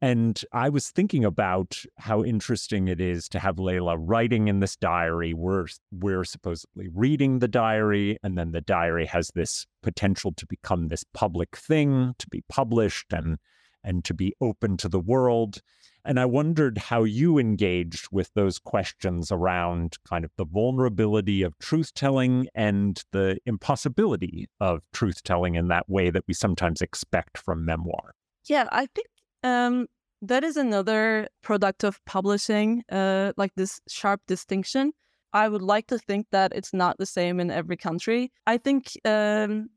and 0.06 0.39
I 0.52 0.70
was 0.70 0.91
thinking 0.91 1.26
about 1.26 1.82
how 1.98 2.24
interesting 2.24 2.88
it 2.88 3.02
is 3.02 3.28
to 3.30 3.39
have 3.39 3.56
Leyla 3.56 3.98
writing 4.00 4.48
in 4.48 4.60
this 4.60 4.76
diary. 4.76 5.34
We're 5.34 5.65
we're 5.91 6.24
supposedly 6.24 6.89
reading 6.94 7.39
the 7.39 7.48
diary, 7.48 8.20
and 8.22 8.38
then 8.38 8.52
the 8.52 8.62
diary 8.62 9.08
has 9.08 9.32
this 9.34 9.65
potential 9.82 10.32
to 10.34 10.46
become 10.46 10.89
this 10.89 11.04
public 11.15 11.58
thing, 11.58 12.13
to 12.20 12.28
be 12.30 12.44
published 12.48 13.13
and 13.13 13.39
and 13.84 14.06
to 14.06 14.13
be 14.13 14.36
open 14.39 14.78
to 14.78 14.89
the 14.89 15.00
world. 15.00 15.62
And 16.06 16.20
I 16.20 16.26
wondered 16.26 16.78
how 16.78 17.04
you 17.04 17.39
engaged 17.39 18.10
with 18.12 18.32
those 18.36 18.60
questions 18.60 19.32
around 19.32 19.98
kind 20.08 20.24
of 20.24 20.30
the 20.38 20.46
vulnerability 20.46 21.41
of 21.41 21.58
truth 21.58 21.96
telling 21.96 22.48
and 22.54 23.04
the 23.12 23.39
impossibility 23.48 24.50
of 24.60 24.84
truth 24.94 25.24
telling 25.24 25.56
in 25.56 25.68
that 25.70 25.89
way 25.89 26.12
that 26.12 26.26
we 26.28 26.36
sometimes 26.36 26.84
expect 26.84 27.39
from 27.39 27.65
memoir. 27.65 28.13
Yeah, 28.48 28.68
I 28.72 28.86
think 28.86 29.08
um, 29.46 29.88
that 30.21 30.43
is 30.43 30.58
another 30.58 31.28
product 31.41 31.84
of 31.84 32.04
publishing, 32.06 32.84
uh, 32.91 33.34
like 33.38 33.54
this 33.56 33.80
sharp 33.89 34.21
distinction. 34.28 34.93
I 35.34 35.49
would 35.49 35.62
like 35.62 35.88
to 35.88 35.99
think 35.99 36.28
that 36.32 36.54
it's 36.56 36.73
not 36.73 36.97
the 36.97 37.06
same 37.06 37.39
in 37.39 37.51
every 37.51 37.78
country. 37.78 38.32
I 38.47 38.58
think 38.58 38.93
um, 39.04 39.69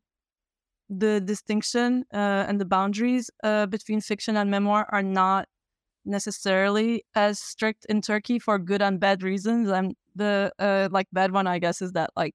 the 0.89 1.21
distinction 1.21 2.05
uh, 2.13 2.47
and 2.49 2.61
the 2.61 2.65
boundaries 2.65 3.31
uh, 3.43 3.67
between 3.67 4.01
fiction 4.01 4.37
and 4.37 4.51
memoir 4.51 4.87
are 4.91 5.03
not 5.03 5.49
necessarily 6.05 7.05
as 7.15 7.39
strict 7.39 7.87
in 7.89 8.01
Turkey 8.01 8.39
for 8.39 8.59
good 8.59 8.83
and 8.83 9.01
bad 9.01 9.23
reasons. 9.23 9.69
And 9.69 9.95
the 10.15 10.53
uh, 10.59 10.89
like 10.91 11.09
bad 11.13 11.33
one, 11.33 11.47
I 11.47 11.59
guess, 11.59 11.83
is 11.83 11.93
that 11.93 12.11
like 12.17 12.35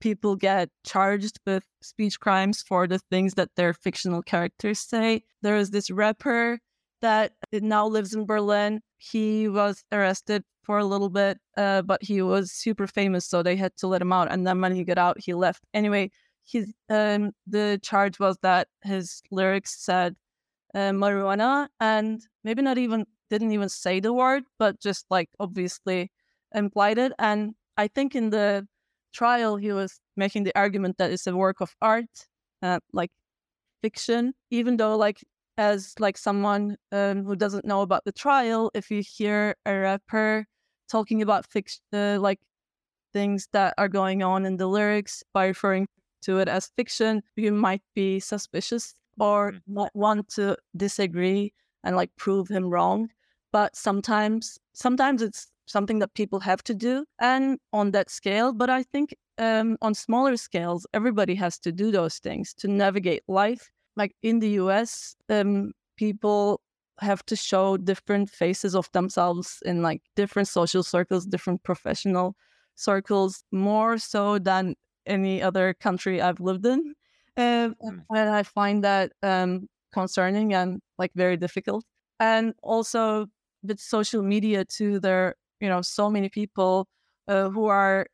people 0.00 0.34
get 0.34 0.68
charged 0.84 1.38
with 1.46 1.64
speech 1.80 2.18
crimes 2.18 2.62
for 2.62 2.88
the 2.88 2.98
things 2.98 3.34
that 3.34 3.50
their 3.56 3.72
fictional 3.72 4.22
characters 4.22 4.80
say. 4.80 5.22
There 5.42 5.56
is 5.56 5.70
this 5.70 5.90
rapper 5.90 6.58
that 7.02 7.32
now 7.60 7.86
lives 7.86 8.14
in 8.14 8.26
Berlin. 8.26 8.80
He 8.98 9.48
was 9.48 9.84
arrested 9.92 10.44
for 10.62 10.78
a 10.78 10.84
little 10.84 11.10
bit, 11.10 11.38
uh, 11.56 11.82
but 11.82 12.02
he 12.02 12.22
was 12.22 12.52
super 12.52 12.86
famous, 12.86 13.26
so 13.26 13.42
they 13.42 13.56
had 13.56 13.76
to 13.78 13.86
let 13.88 14.00
him 14.02 14.12
out. 14.12 14.30
And 14.30 14.46
then 14.46 14.60
when 14.60 14.74
he 14.74 14.84
got 14.84 14.98
out, 14.98 15.18
he 15.20 15.34
left. 15.34 15.64
Anyway, 15.74 16.10
his 16.44 16.72
um, 16.88 17.32
the 17.46 17.78
charge 17.82 18.18
was 18.18 18.38
that 18.42 18.68
his 18.82 19.22
lyrics 19.30 19.84
said 19.84 20.16
uh, 20.74 20.90
marijuana, 20.90 21.68
and 21.80 22.22
maybe 22.44 22.62
not 22.62 22.78
even 22.78 23.06
didn't 23.30 23.52
even 23.52 23.68
say 23.68 24.00
the 24.00 24.12
word, 24.12 24.44
but 24.58 24.80
just 24.80 25.06
like 25.10 25.28
obviously 25.40 26.10
implied 26.54 26.98
it. 26.98 27.12
And 27.18 27.54
I 27.76 27.88
think 27.88 28.14
in 28.14 28.30
the 28.30 28.66
trial, 29.12 29.56
he 29.56 29.72
was 29.72 30.00
making 30.16 30.44
the 30.44 30.56
argument 30.56 30.98
that 30.98 31.10
it's 31.10 31.26
a 31.26 31.36
work 31.36 31.60
of 31.60 31.74
art, 31.80 32.28
uh, 32.62 32.80
like 32.92 33.10
fiction, 33.82 34.34
even 34.50 34.76
though 34.76 34.96
like 34.96 35.24
as 35.62 35.94
like 36.00 36.18
someone 36.18 36.76
um, 36.90 37.24
who 37.24 37.36
doesn't 37.36 37.64
know 37.64 37.82
about 37.82 38.04
the 38.04 38.12
trial, 38.24 38.70
if 38.74 38.90
you 38.90 39.00
hear 39.00 39.54
a 39.64 39.72
rapper 39.88 40.44
talking 40.88 41.22
about 41.22 41.46
fiction, 41.46 41.80
uh, 41.92 42.18
like 42.20 42.40
things 43.12 43.48
that 43.52 43.74
are 43.78 43.88
going 43.88 44.22
on 44.22 44.44
in 44.44 44.56
the 44.56 44.66
lyrics 44.66 45.22
by 45.32 45.46
referring 45.46 45.86
to 46.22 46.38
it 46.40 46.48
as 46.48 46.72
fiction, 46.76 47.22
you 47.36 47.52
might 47.52 47.82
be 47.94 48.18
suspicious 48.18 48.94
or 49.20 49.52
might 49.68 49.94
want 49.94 50.28
to 50.28 50.56
disagree 50.76 51.52
and 51.84 51.94
like 51.94 52.10
prove 52.16 52.48
him 52.48 52.64
wrong. 52.68 53.08
But 53.52 53.76
sometimes, 53.76 54.58
sometimes 54.72 55.22
it's 55.22 55.46
something 55.66 56.00
that 56.00 56.14
people 56.14 56.40
have 56.40 56.62
to 56.64 56.74
do, 56.74 57.04
and 57.20 57.58
on 57.72 57.92
that 57.92 58.10
scale. 58.10 58.52
But 58.52 58.70
I 58.70 58.82
think 58.82 59.14
um, 59.38 59.76
on 59.80 59.94
smaller 59.94 60.36
scales, 60.36 60.86
everybody 60.92 61.34
has 61.36 61.58
to 61.60 61.70
do 61.70 61.92
those 61.92 62.18
things 62.18 62.54
to 62.54 62.68
navigate 62.68 63.22
life 63.28 63.70
like 63.96 64.14
in 64.22 64.40
the 64.40 64.50
US, 64.50 65.16
um, 65.28 65.72
people 65.96 66.60
have 67.00 67.24
to 67.26 67.36
show 67.36 67.76
different 67.76 68.30
faces 68.30 68.74
of 68.74 68.90
themselves 68.92 69.62
in 69.64 69.82
like 69.82 70.02
different 70.16 70.48
social 70.48 70.82
circles, 70.82 71.26
different 71.26 71.62
professional 71.62 72.36
circles, 72.74 73.44
more 73.52 73.98
so 73.98 74.38
than 74.38 74.74
any 75.06 75.42
other 75.42 75.74
country 75.74 76.20
I've 76.20 76.40
lived 76.40 76.66
in. 76.66 76.94
Um, 77.36 77.74
Mm. 77.82 78.04
And 78.14 78.30
I 78.30 78.42
find 78.42 78.84
that 78.84 79.12
um, 79.22 79.68
concerning 79.92 80.54
and 80.54 80.80
like 80.98 81.12
very 81.14 81.36
difficult. 81.36 81.84
And 82.20 82.54
also 82.62 83.26
with 83.62 83.80
social 83.80 84.22
media 84.22 84.64
too, 84.64 85.00
there 85.00 85.36
you 85.60 85.68
know 85.68 85.82
so 85.82 86.10
many 86.10 86.28
people 86.28 86.88
uh, 87.28 87.48
who 87.50 87.66
are 87.66 88.06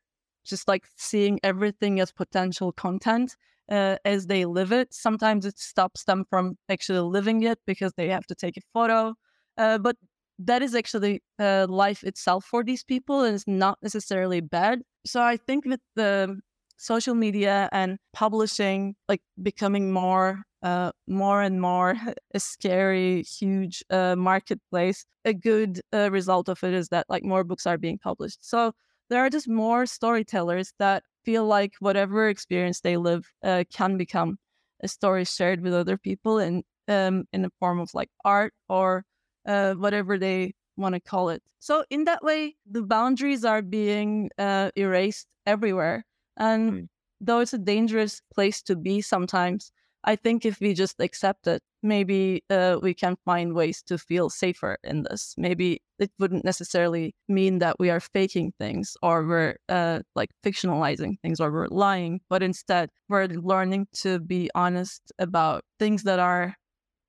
just 0.45 0.67
like 0.67 0.85
seeing 0.95 1.39
everything 1.43 1.99
as 1.99 2.11
potential 2.11 2.71
content 2.71 3.35
uh, 3.71 3.97
as 4.05 4.27
they 4.27 4.45
live 4.45 4.71
it. 4.71 4.93
Sometimes 4.93 5.45
it 5.45 5.57
stops 5.59 6.03
them 6.05 6.25
from 6.29 6.57
actually 6.69 6.99
living 6.99 7.43
it 7.43 7.59
because 7.65 7.93
they 7.97 8.09
have 8.09 8.25
to 8.27 8.35
take 8.35 8.57
a 8.57 8.61
photo. 8.73 9.13
Uh, 9.57 9.77
but 9.77 9.95
that 10.39 10.61
is 10.61 10.73
actually 10.73 11.21
uh, 11.37 11.67
life 11.69 12.03
itself 12.03 12.45
for 12.45 12.63
these 12.63 12.83
people 12.83 13.23
and 13.23 13.35
it's 13.35 13.47
not 13.47 13.77
necessarily 13.81 14.41
bad. 14.41 14.81
So 15.05 15.21
I 15.21 15.37
think 15.37 15.65
with 15.65 15.81
the 15.95 16.39
social 16.77 17.13
media 17.13 17.67
and 17.73 17.97
publishing 18.13 18.95
like 19.09 19.21
becoming 19.43 19.91
more 19.91 20.43
uh, 20.63 20.91
more 21.07 21.41
and 21.41 21.61
more 21.61 21.95
a 22.33 22.39
scary 22.39 23.21
huge 23.23 23.83
uh, 23.89 24.15
marketplace 24.15 25.05
a 25.25 25.33
good 25.33 25.81
uh, 25.93 26.09
result 26.09 26.47
of 26.47 26.63
it 26.63 26.73
is 26.73 26.87
that 26.89 27.05
like 27.09 27.23
more 27.23 27.43
books 27.43 27.67
are 27.67 27.77
being 27.77 27.97
published 27.97 28.39
so 28.47 28.71
there 29.09 29.19
are 29.19 29.29
just 29.29 29.47
more 29.47 29.85
storytellers 29.85 30.73
that 30.79 31.03
feel 31.29 31.45
like 31.45 31.73
whatever 31.79 32.27
experience 32.27 32.81
they 32.81 32.97
live 32.97 33.23
uh, 33.43 33.63
can 33.71 33.97
become 33.97 34.37
a 34.81 34.87
story 34.87 35.25
shared 35.25 35.61
with 35.61 35.73
other 35.73 35.97
people 35.97 36.39
in 36.39 36.63
um, 36.87 37.25
in 37.33 37.43
the 37.43 37.51
form 37.59 37.79
of 37.79 37.93
like 37.93 38.09
art 38.25 38.53
or 38.67 39.03
uh, 39.45 39.73
whatever 39.75 40.17
they 40.17 40.53
want 40.75 40.95
to 40.95 40.99
call 41.01 41.29
it. 41.29 41.43
So 41.59 41.83
in 41.91 42.05
that 42.05 42.23
way, 42.23 42.55
the 42.65 42.81
boundaries 42.81 43.45
are 43.45 43.61
being 43.61 44.31
uh, 44.39 44.71
erased 44.75 45.27
everywhere, 45.45 46.03
and 46.37 46.71
Mm. 46.73 46.87
though 47.21 47.41
it's 47.41 47.53
a 47.53 47.59
dangerous 47.59 48.21
place 48.33 48.63
to 48.63 48.75
be 48.75 49.01
sometimes, 49.01 49.71
I 50.03 50.15
think 50.15 50.45
if 50.45 50.59
we 50.59 50.73
just 50.73 50.99
accept 50.99 51.47
it, 51.47 51.61
maybe 51.83 52.43
uh, 52.49 52.77
we 52.81 52.93
can 52.93 53.17
find 53.25 53.53
ways 53.53 53.81
to 53.83 53.97
feel 53.97 54.29
safer 54.29 54.77
in 54.83 55.03
this. 55.03 55.33
Maybe 55.37 55.81
it 55.97 56.11
wouldn't 56.19 56.45
necessarily 56.45 57.15
mean 57.27 57.59
that 57.59 57.79
we 57.79 57.89
are 57.89 57.99
faking 57.99 58.53
things 58.57 58.95
or 59.03 59.25
we're 59.25 59.55
uh, 59.67 59.99
like 60.15 60.29
fictionalizing 60.43 61.19
things 61.21 61.39
or 61.39 61.51
we're 61.51 61.67
lying, 61.67 62.21
but 62.29 62.41
instead 62.41 62.89
we're 63.09 63.27
learning 63.27 63.87
to 63.97 64.19
be 64.19 64.49
honest 64.55 65.11
about 65.19 65.63
things 65.79 66.03
that 66.03 66.19
are 66.19 66.55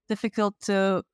difficult 0.08 0.54
to 0.62 1.04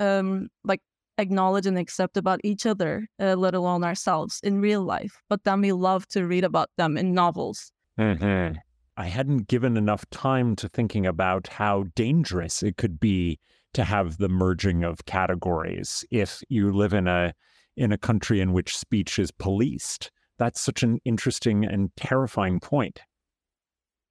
um, 0.00 0.48
like 0.64 0.80
acknowledge 1.18 1.66
and 1.66 1.78
accept 1.78 2.16
about 2.16 2.40
each 2.42 2.66
other, 2.66 3.06
uh, 3.20 3.34
let 3.36 3.54
alone 3.54 3.84
ourselves 3.84 4.40
in 4.42 4.60
real 4.60 4.82
life. 4.82 5.22
But 5.28 5.44
then 5.44 5.60
we 5.60 5.72
love 5.72 6.08
to 6.08 6.26
read 6.26 6.44
about 6.44 6.70
them 6.76 6.96
in 6.96 7.14
novels. 7.14 7.70
Mm-hmm. 7.98 8.58
I 9.00 9.06
hadn't 9.06 9.48
given 9.48 9.78
enough 9.78 10.04
time 10.10 10.54
to 10.56 10.68
thinking 10.68 11.06
about 11.06 11.46
how 11.46 11.84
dangerous 11.94 12.62
it 12.62 12.76
could 12.76 13.00
be 13.00 13.38
to 13.72 13.84
have 13.84 14.18
the 14.18 14.28
merging 14.28 14.84
of 14.84 15.06
categories 15.06 16.04
if 16.10 16.42
you 16.50 16.70
live 16.70 16.92
in 16.92 17.08
a 17.08 17.32
in 17.78 17.92
a 17.92 17.96
country 17.96 18.42
in 18.42 18.52
which 18.52 18.76
speech 18.76 19.18
is 19.18 19.30
policed. 19.30 20.10
That's 20.38 20.60
such 20.60 20.82
an 20.82 20.98
interesting 21.06 21.64
and 21.64 21.88
terrifying 21.96 22.60
point. 22.60 23.00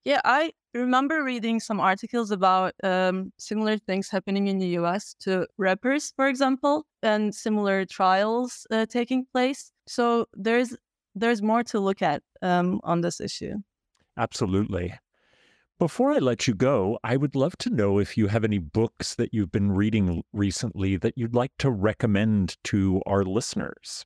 Yeah, 0.06 0.22
I 0.26 0.54
remember 0.74 1.24
reading 1.24 1.60
some 1.60 1.80
articles 1.80 2.32
about 2.32 2.74
um, 2.82 3.32
similar 3.38 3.78
things 3.78 4.10
happening 4.10 4.48
in 4.48 4.58
the 4.58 4.70
US 4.80 5.14
to 5.20 5.46
rappers, 5.60 6.14
for 6.16 6.28
example, 6.28 6.88
and 7.04 7.36
similar 7.36 7.86
trials 7.86 8.66
uh, 8.72 8.88
taking 8.88 9.28
place. 9.32 9.72
So 9.86 10.26
there's 10.34 10.76
there's 11.14 11.44
more 11.44 11.64
to 11.66 11.80
look 11.80 12.02
at 12.02 12.24
um, 12.42 12.82
on 12.84 13.02
this 13.02 13.22
issue. 13.22 13.54
Absolutely. 14.20 14.94
Before 15.80 16.12
I 16.12 16.18
let 16.18 16.46
you 16.46 16.54
go, 16.54 17.00
I 17.06 17.16
would 17.16 17.36
love 17.36 17.58
to 17.60 17.70
know 17.70 18.00
if 18.00 18.18
you 18.18 18.28
have 18.28 18.44
any 18.44 18.58
books 18.58 19.16
that 19.16 19.34
you've 19.34 19.52
been 19.52 19.72
reading 19.72 20.24
recently 20.34 20.98
that 20.98 21.18
you'd 21.18 21.34
like 21.34 21.54
to 21.60 21.72
recommend 21.72 22.58
to 22.66 23.02
our 23.06 23.24
listeners. 23.24 24.06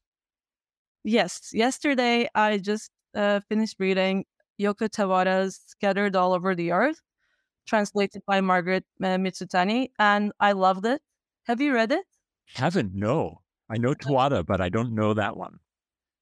Yes. 1.03 1.49
Yesterday, 1.51 2.30
I 2.36 2.59
just 2.59 2.91
uh, 3.16 3.39
finished 3.49 3.78
reading 3.80 4.26
Yoko 4.61 4.88
Tawada's 4.88 5.59
Scattered 5.66 6.16
All 6.16 6.34
Over 6.34 6.53
the 6.53 6.72
Earth, 6.72 7.01
translated 7.66 8.22
by 8.28 8.39
Margaret 8.39 8.86
uh, 9.01 9.18
Mitsutani, 9.18 9.89
and 9.97 10.32
I 10.39 10.51
loved 10.51 10.86
it. 10.86 11.01
Have 11.45 11.59
you 11.59 11.74
read 11.74 11.91
it? 11.91 12.05
Haven't, 12.53 12.93
no. 12.93 13.41
I 13.68 13.78
know 13.78 13.95
Tawada, 13.95 14.45
but 14.45 14.61
I 14.61 14.70
don't 14.70 14.93
know 14.93 15.16
that 15.16 15.36
one. 15.36 15.57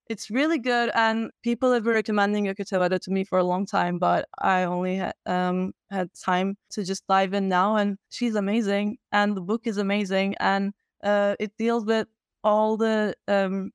It's 0.07 0.29
really 0.29 0.57
good, 0.57 0.91
and 0.93 1.31
people 1.41 1.71
have 1.73 1.83
been 1.83 1.93
recommending 1.93 2.45
Yoko 2.45 2.65
Tawada 2.65 2.99
to 2.99 3.11
me 3.11 3.23
for 3.23 3.39
a 3.39 3.43
long 3.43 3.65
time, 3.65 3.97
but 3.97 4.27
I 4.39 4.63
only 4.63 4.97
had, 4.97 5.13
um, 5.25 5.73
had 5.89 6.09
time 6.13 6.57
to 6.71 6.83
just 6.83 7.07
dive 7.07 7.33
in 7.33 7.47
now, 7.47 7.77
and 7.77 7.97
she's 8.09 8.35
amazing, 8.35 8.97
and 9.11 9.37
the 9.37 9.41
book 9.41 9.61
is 9.65 9.77
amazing, 9.77 10.35
and 10.39 10.73
uh, 11.03 11.35
it 11.39 11.53
deals 11.57 11.85
with 11.85 12.07
all 12.43 12.75
the 12.77 13.15
um, 13.27 13.71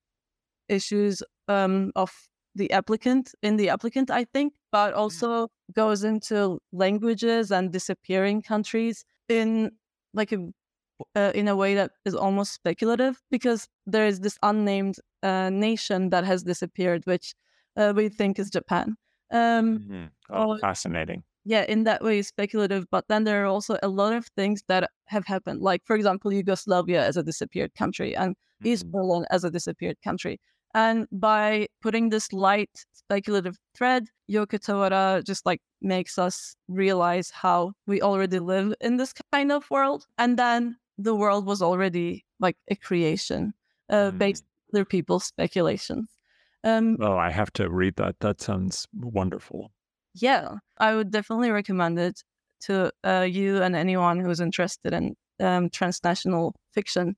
issues 0.68 1.22
um, 1.49 1.93
of 1.97 2.12
the 2.55 2.70
applicant 2.72 3.35
in 3.43 3.57
the 3.57 3.70
applicant, 3.70 4.11
I 4.11 4.24
think, 4.24 4.55
but 4.72 4.95
mm. 4.95 4.99
also 4.99 5.49
goes 5.74 6.05
into 6.05 6.59
languages 6.72 7.51
and 7.51 7.72
disappearing 7.72 8.43
countries 8.43 9.05
in 9.29 9.72
like 10.14 10.33
a 10.33 10.39
uh, 11.14 11.32
in 11.34 11.49
a 11.49 11.57
way 11.57 11.74
that 11.74 11.92
is 12.05 12.14
almost 12.14 12.53
speculative 12.53 13.20
because 13.30 13.68
there 13.86 14.07
is 14.07 14.20
this 14.20 14.38
unnamed 14.42 14.97
uh, 15.22 15.51
nation 15.51 16.11
that 16.11 16.24
has 16.24 16.42
disappeared, 16.42 17.05
which 17.07 17.34
uh, 17.76 17.92
we 17.94 18.09
think 18.09 18.38
is 18.38 18.51
Japan. 18.51 18.97
Um, 19.30 19.78
mm-hmm. 19.78 20.05
Oh, 20.30 20.59
fascinating. 20.59 21.24
Yeah, 21.44 21.64
in 21.68 21.84
that 21.84 22.03
way, 22.03 22.22
speculative. 22.22 22.86
But 22.90 23.07
then 23.09 23.24
there 23.24 23.44
are 23.44 23.47
also 23.47 23.78
a 23.82 23.88
lot 23.88 24.12
of 24.12 24.26
things 24.36 24.62
that 24.68 24.90
have 25.07 25.26
happened, 25.26 25.61
like 25.61 25.82
for 25.84 25.94
example, 25.94 26.32
Yugoslavia 26.32 27.07
as 27.07 27.16
a 27.16 27.22
disappeared 27.22 27.74
country 27.74 28.16
and 28.16 28.32
mm-hmm. 28.34 28.68
East 28.68 28.90
Berlin 28.90 29.26
as 29.30 29.44
a 29.44 29.51
disappeared 29.51 29.97
country. 30.03 30.40
And 30.74 31.07
by 31.11 31.68
putting 31.80 32.11
this 32.11 32.32
light 32.32 32.70
speculative 32.92 33.57
thread, 33.74 34.09
Yoko 34.30 34.59
Tawada 34.59 35.24
just 35.24 35.47
like 35.47 35.61
makes 35.80 36.18
us 36.18 36.57
realize 36.68 37.30
how 37.30 37.72
we 37.86 38.03
already 38.03 38.40
live 38.40 38.74
in 38.80 38.97
this 38.97 39.14
kind 39.32 39.53
of 39.53 39.70
world. 39.70 40.07
And 40.18 40.38
then 40.38 40.76
the 40.99 41.14
world 41.14 41.47
was 41.47 41.62
already 41.62 42.24
like 42.40 42.57
a 42.68 42.76
creation 42.76 43.55
uh, 43.90 44.11
mm. 44.11 44.18
based 44.18 44.44
on 44.44 44.78
other 44.78 44.84
people's 44.84 45.24
speculations. 45.24 46.09
Um, 46.64 46.97
oh, 47.01 47.16
I 47.16 47.30
have 47.30 47.53
to 47.55 47.70
read 47.70 47.97
that. 47.97 48.16
That 48.20 48.40
sounds 48.40 48.88
wonderful. 48.92 49.72
Yeah, 50.14 50.57
I 50.78 50.94
would 50.94 51.11
definitely 51.11 51.51
recommend 51.51 51.99
it 51.99 52.22
to 52.62 52.90
uh, 53.05 53.26
you 53.28 53.62
and 53.62 53.76
anyone 53.76 54.18
who's 54.18 54.40
interested 54.40 54.92
in 54.92 55.14
um, 55.40 55.70
transnational 55.70 56.55
fiction. 56.72 57.16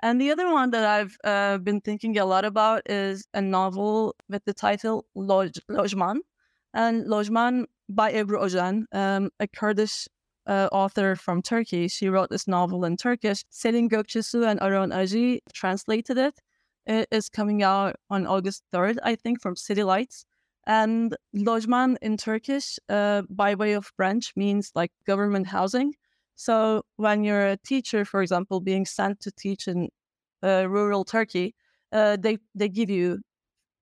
And 0.00 0.20
the 0.20 0.30
other 0.30 0.52
one 0.52 0.70
that 0.70 0.84
I've 0.84 1.16
uh, 1.24 1.58
been 1.58 1.80
thinking 1.80 2.18
a 2.18 2.24
lot 2.24 2.44
about 2.44 2.88
is 2.88 3.26
a 3.34 3.40
novel 3.40 4.14
with 4.28 4.44
the 4.44 4.54
title 4.54 5.06
Loj- 5.16 5.58
Lojman. 5.68 6.18
And 6.74 7.06
Lojman 7.06 7.64
by 7.88 8.12
Ebru 8.12 8.40
Ojen, 8.42 8.84
um, 8.92 9.30
a 9.40 9.48
Kurdish 9.48 10.06
uh, 10.48 10.68
author 10.72 11.14
from 11.14 11.42
Turkey. 11.42 11.88
She 11.88 12.08
wrote 12.08 12.30
this 12.30 12.48
novel 12.48 12.84
in 12.84 12.96
Turkish. 12.96 13.44
Selin 13.52 13.88
Gökçesu 13.88 14.46
and 14.46 14.60
Aron 14.60 14.90
Aji 14.90 15.40
translated 15.52 16.18
it. 16.18 16.40
It 16.86 17.06
is 17.10 17.28
coming 17.28 17.62
out 17.62 17.96
on 18.08 18.26
August 18.26 18.64
3rd, 18.72 18.96
I 19.02 19.14
think, 19.14 19.42
from 19.42 19.54
City 19.56 19.84
Lights. 19.84 20.24
And 20.66 21.14
Lojman 21.36 21.96
in 22.02 22.16
Turkish, 22.16 22.78
uh, 22.88 23.22
by 23.28 23.54
way 23.54 23.72
of 23.72 23.90
branch, 23.96 24.32
means 24.36 24.72
like 24.74 24.90
government 25.06 25.46
housing. 25.46 25.94
So 26.34 26.82
when 26.96 27.24
you're 27.24 27.48
a 27.48 27.56
teacher, 27.56 28.04
for 28.04 28.22
example, 28.22 28.60
being 28.60 28.86
sent 28.86 29.20
to 29.20 29.30
teach 29.32 29.68
in 29.68 29.88
uh, 30.42 30.66
rural 30.68 31.04
Turkey, 31.04 31.54
uh, 31.92 32.16
they 32.16 32.38
they 32.54 32.68
give 32.68 32.90
you 32.90 33.20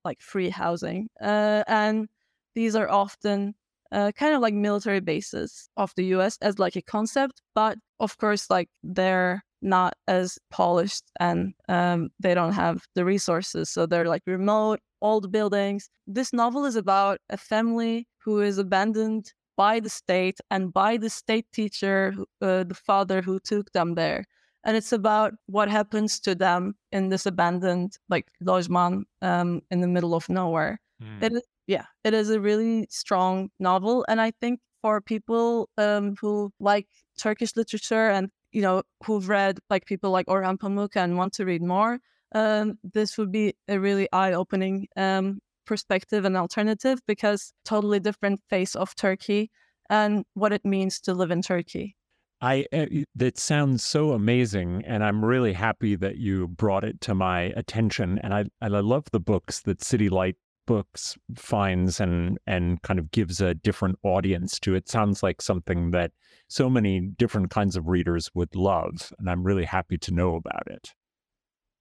like 0.03 0.21
free 0.21 0.49
housing, 0.49 1.09
uh, 1.21 1.63
and 1.67 2.07
these 2.55 2.75
are 2.75 2.89
often 2.89 3.53
uh, 3.91 4.11
kind 4.15 4.33
of 4.33 4.41
like 4.41 4.53
military 4.53 4.99
bases 4.99 5.69
of 5.77 5.93
the 5.95 6.05
U.S. 6.05 6.37
as 6.41 6.59
like 6.59 6.75
a 6.75 6.81
concept, 6.81 7.41
but 7.55 7.77
of 7.99 8.17
course, 8.17 8.49
like 8.49 8.69
they're 8.83 9.43
not 9.61 9.93
as 10.07 10.37
polished 10.51 11.03
and 11.19 11.53
um, 11.67 12.09
they 12.19 12.33
don't 12.33 12.53
have 12.53 12.85
the 12.95 13.05
resources, 13.05 13.69
so 13.69 13.85
they're 13.85 14.07
like 14.07 14.23
remote, 14.25 14.79
old 15.01 15.31
buildings. 15.31 15.89
This 16.05 16.33
novel 16.33 16.65
is 16.65 16.75
about 16.75 17.19
a 17.29 17.37
family 17.37 18.07
who 18.19 18.41
is 18.41 18.57
abandoned 18.57 19.33
by 19.55 19.79
the 19.79 19.89
state 19.89 20.39
and 20.51 20.71
by 20.71 20.97
the 20.97 21.09
state 21.09 21.45
teacher, 21.51 22.13
uh, 22.41 22.63
the 22.63 22.75
father 22.75 23.21
who 23.21 23.39
took 23.39 23.71
them 23.71 23.95
there. 23.95 24.25
And 24.63 24.75
it's 24.77 24.91
about 24.91 25.33
what 25.47 25.69
happens 25.69 26.19
to 26.21 26.35
them 26.35 26.75
in 26.91 27.09
this 27.09 27.25
abandoned, 27.25 27.97
like 28.09 28.27
lojman, 28.43 29.03
um, 29.21 29.61
in 29.71 29.81
the 29.81 29.87
middle 29.87 30.13
of 30.13 30.29
nowhere. 30.29 30.79
Mm. 31.01 31.23
It 31.23 31.33
is, 31.33 31.41
yeah, 31.67 31.85
it 32.03 32.13
is 32.13 32.29
a 32.29 32.39
really 32.39 32.87
strong 32.89 33.49
novel, 33.59 34.05
and 34.07 34.19
I 34.19 34.31
think 34.39 34.59
for 34.81 35.01
people 35.01 35.69
um, 35.77 36.15
who 36.19 36.51
like 36.59 36.87
Turkish 37.17 37.55
literature 37.55 38.09
and 38.09 38.29
you 38.51 38.61
know 38.61 38.83
who've 39.03 39.27
read 39.27 39.59
like 39.69 39.85
people 39.85 40.11
like 40.11 40.27
Orhan 40.27 40.57
Pamuk 40.57 40.95
and 40.95 41.17
want 41.17 41.33
to 41.33 41.45
read 41.45 41.61
more, 41.61 41.99
um, 42.33 42.79
this 42.83 43.17
would 43.17 43.31
be 43.31 43.53
a 43.67 43.79
really 43.79 44.07
eye-opening 44.13 44.87
um, 44.95 45.39
perspective 45.65 46.25
and 46.25 46.37
alternative 46.37 46.99
because 47.07 47.53
totally 47.65 47.99
different 47.99 48.41
face 48.49 48.75
of 48.75 48.95
Turkey 48.95 49.51
and 49.89 50.23
what 50.33 50.53
it 50.53 50.65
means 50.65 50.99
to 51.01 51.13
live 51.13 51.31
in 51.31 51.41
Turkey. 51.41 51.95
I 52.39 52.65
uh, 52.71 52.85
that 53.15 53.39
sounds 53.39 53.83
so 53.83 54.11
amazing, 54.11 54.83
and 54.85 55.03
I'm 55.03 55.25
really 55.25 55.53
happy 55.53 55.95
that 55.95 56.17
you 56.17 56.47
brought 56.47 56.83
it 56.83 57.01
to 57.01 57.15
my 57.15 57.53
attention. 57.55 58.19
And 58.19 58.33
I 58.33 58.45
I 58.61 58.67
love 58.67 59.05
the 59.11 59.19
books 59.19 59.61
that 59.61 59.83
City 59.83 60.07
Light 60.07 60.35
Books 60.67 61.17
finds 61.35 61.99
and 61.99 62.37
and 62.45 62.79
kind 62.83 62.99
of 62.99 63.09
gives 63.09 63.41
a 63.41 63.55
different 63.55 63.97
audience 64.03 64.59
to. 64.59 64.75
It 64.75 64.87
sounds 64.87 65.23
like 65.23 65.41
something 65.41 65.89
that 65.91 66.11
so 66.47 66.69
many 66.69 66.99
different 66.99 67.49
kinds 67.49 67.75
of 67.75 67.87
readers 67.87 68.29
would 68.35 68.55
love, 68.55 69.11
and 69.17 69.27
I'm 69.27 69.43
really 69.43 69.65
happy 69.65 69.97
to 69.97 70.13
know 70.13 70.35
about 70.35 70.67
it. 70.67 70.93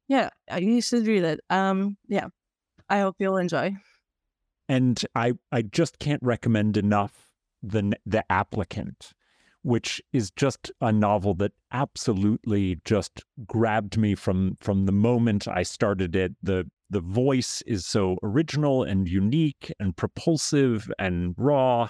Yeah, 0.08 0.30
you 0.58 0.80
should 0.80 1.06
read 1.06 1.24
it. 1.24 1.40
Um, 1.50 1.98
yeah, 2.08 2.28
I 2.88 3.00
hope 3.00 3.16
you'll 3.18 3.36
enjoy. 3.36 3.76
And 4.68 5.00
I, 5.14 5.34
I 5.52 5.62
just 5.62 5.98
can't 5.98 6.22
recommend 6.22 6.76
enough 6.76 7.32
the 7.62 7.92
the 8.04 8.24
applicant, 8.30 9.12
which 9.62 10.00
is 10.12 10.30
just 10.30 10.70
a 10.80 10.92
novel 10.92 11.34
that 11.34 11.52
absolutely 11.72 12.80
just 12.84 13.24
grabbed 13.46 13.96
me 13.98 14.14
from 14.14 14.56
from 14.60 14.86
the 14.86 14.92
moment 14.92 15.48
I 15.48 15.62
started 15.62 16.14
it. 16.14 16.34
The 16.42 16.70
the 16.90 17.00
voice 17.00 17.62
is 17.66 17.86
so 17.86 18.16
original 18.22 18.82
and 18.82 19.08
unique 19.08 19.72
and 19.78 19.96
propulsive 19.96 20.90
and 20.98 21.34
raw 21.36 21.88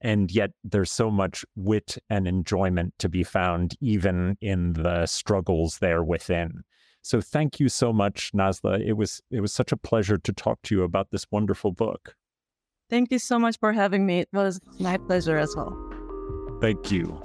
and 0.00 0.32
yet 0.32 0.50
there's 0.64 0.90
so 0.90 1.10
much 1.10 1.44
wit 1.54 1.96
and 2.10 2.26
enjoyment 2.26 2.92
to 2.98 3.08
be 3.08 3.22
found 3.22 3.76
even 3.80 4.36
in 4.40 4.72
the 4.72 5.06
struggles 5.06 5.78
there 5.78 6.02
within 6.02 6.64
so 7.02 7.20
thank 7.20 7.58
you 7.58 7.68
so 7.68 7.92
much, 7.92 8.30
Nazlı. 8.32 8.80
It 8.80 8.92
was 8.92 9.20
it 9.30 9.40
was 9.40 9.52
such 9.52 9.72
a 9.72 9.76
pleasure 9.76 10.18
to 10.18 10.32
talk 10.32 10.62
to 10.62 10.74
you 10.74 10.84
about 10.84 11.10
this 11.10 11.26
wonderful 11.30 11.72
book. 11.72 12.14
Thank 12.88 13.10
you 13.10 13.18
so 13.18 13.38
much 13.38 13.58
for 13.58 13.72
having 13.72 14.06
me. 14.06 14.20
It 14.20 14.28
was 14.32 14.60
my 14.78 14.98
pleasure 14.98 15.36
as 15.36 15.54
well. 15.56 15.76
Thank 16.60 16.92
you. 16.92 17.20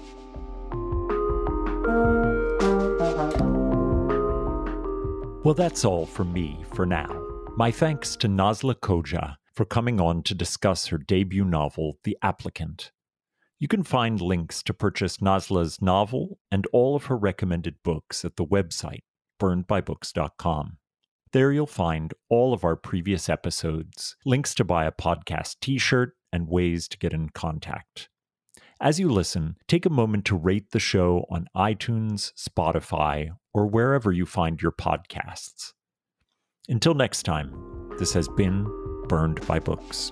Well, 5.47 5.53
that's 5.53 5.85
all 5.85 6.05
from 6.05 6.33
me 6.33 6.57
for 6.73 6.85
now. 6.85 7.07
My 7.55 7.71
thanks 7.71 8.17
to 8.17 8.27
Nazli 8.27 8.75
Koca 8.75 9.37
for 9.53 9.63
coming 9.63 10.01
on 10.01 10.21
to 10.23 10.35
discuss 10.35 10.87
her 10.87 10.97
debut 10.97 11.45
novel, 11.45 11.99
The 12.03 12.17
Applicant. 12.21 12.91
You 13.57 13.69
can 13.69 13.83
find 13.83 14.19
links 14.19 14.61
to 14.63 14.73
purchase 14.73 15.19
Nazli's 15.19 15.81
novel 15.81 16.37
and 16.51 16.67
all 16.73 16.97
of 16.97 17.05
her 17.05 17.15
recommended 17.15 17.75
books 17.81 18.25
at 18.25 18.35
the 18.35 18.45
website, 18.45 19.03
burnedbybooks.com. 19.39 20.79
There 21.31 21.53
you'll 21.53 21.65
find 21.65 22.13
all 22.27 22.53
of 22.53 22.65
our 22.65 22.75
previous 22.75 23.29
episodes, 23.29 24.17
links 24.25 24.53
to 24.55 24.65
buy 24.65 24.83
a 24.83 24.91
podcast 24.91 25.61
t 25.61 25.77
shirt, 25.77 26.17
and 26.33 26.49
ways 26.49 26.89
to 26.89 26.97
get 26.97 27.13
in 27.13 27.29
contact. 27.29 28.09
As 28.79 28.99
you 28.99 29.09
listen, 29.09 29.57
take 29.67 29.87
a 29.87 29.89
moment 29.89 30.25
to 30.25 30.35
rate 30.35 30.69
the 30.69 30.79
show 30.79 31.25
on 31.31 31.47
iTunes, 31.55 32.31
Spotify, 32.33 33.31
or 33.51 33.65
wherever 33.65 34.11
you 34.11 34.27
find 34.27 34.61
your 34.61 34.71
podcasts. 34.71 35.73
Until 36.69 36.93
next 36.93 37.23
time, 37.23 37.51
this 37.97 38.13
has 38.13 38.27
been 38.27 38.67
Burned 39.07 39.45
by 39.47 39.57
Books. 39.57 40.11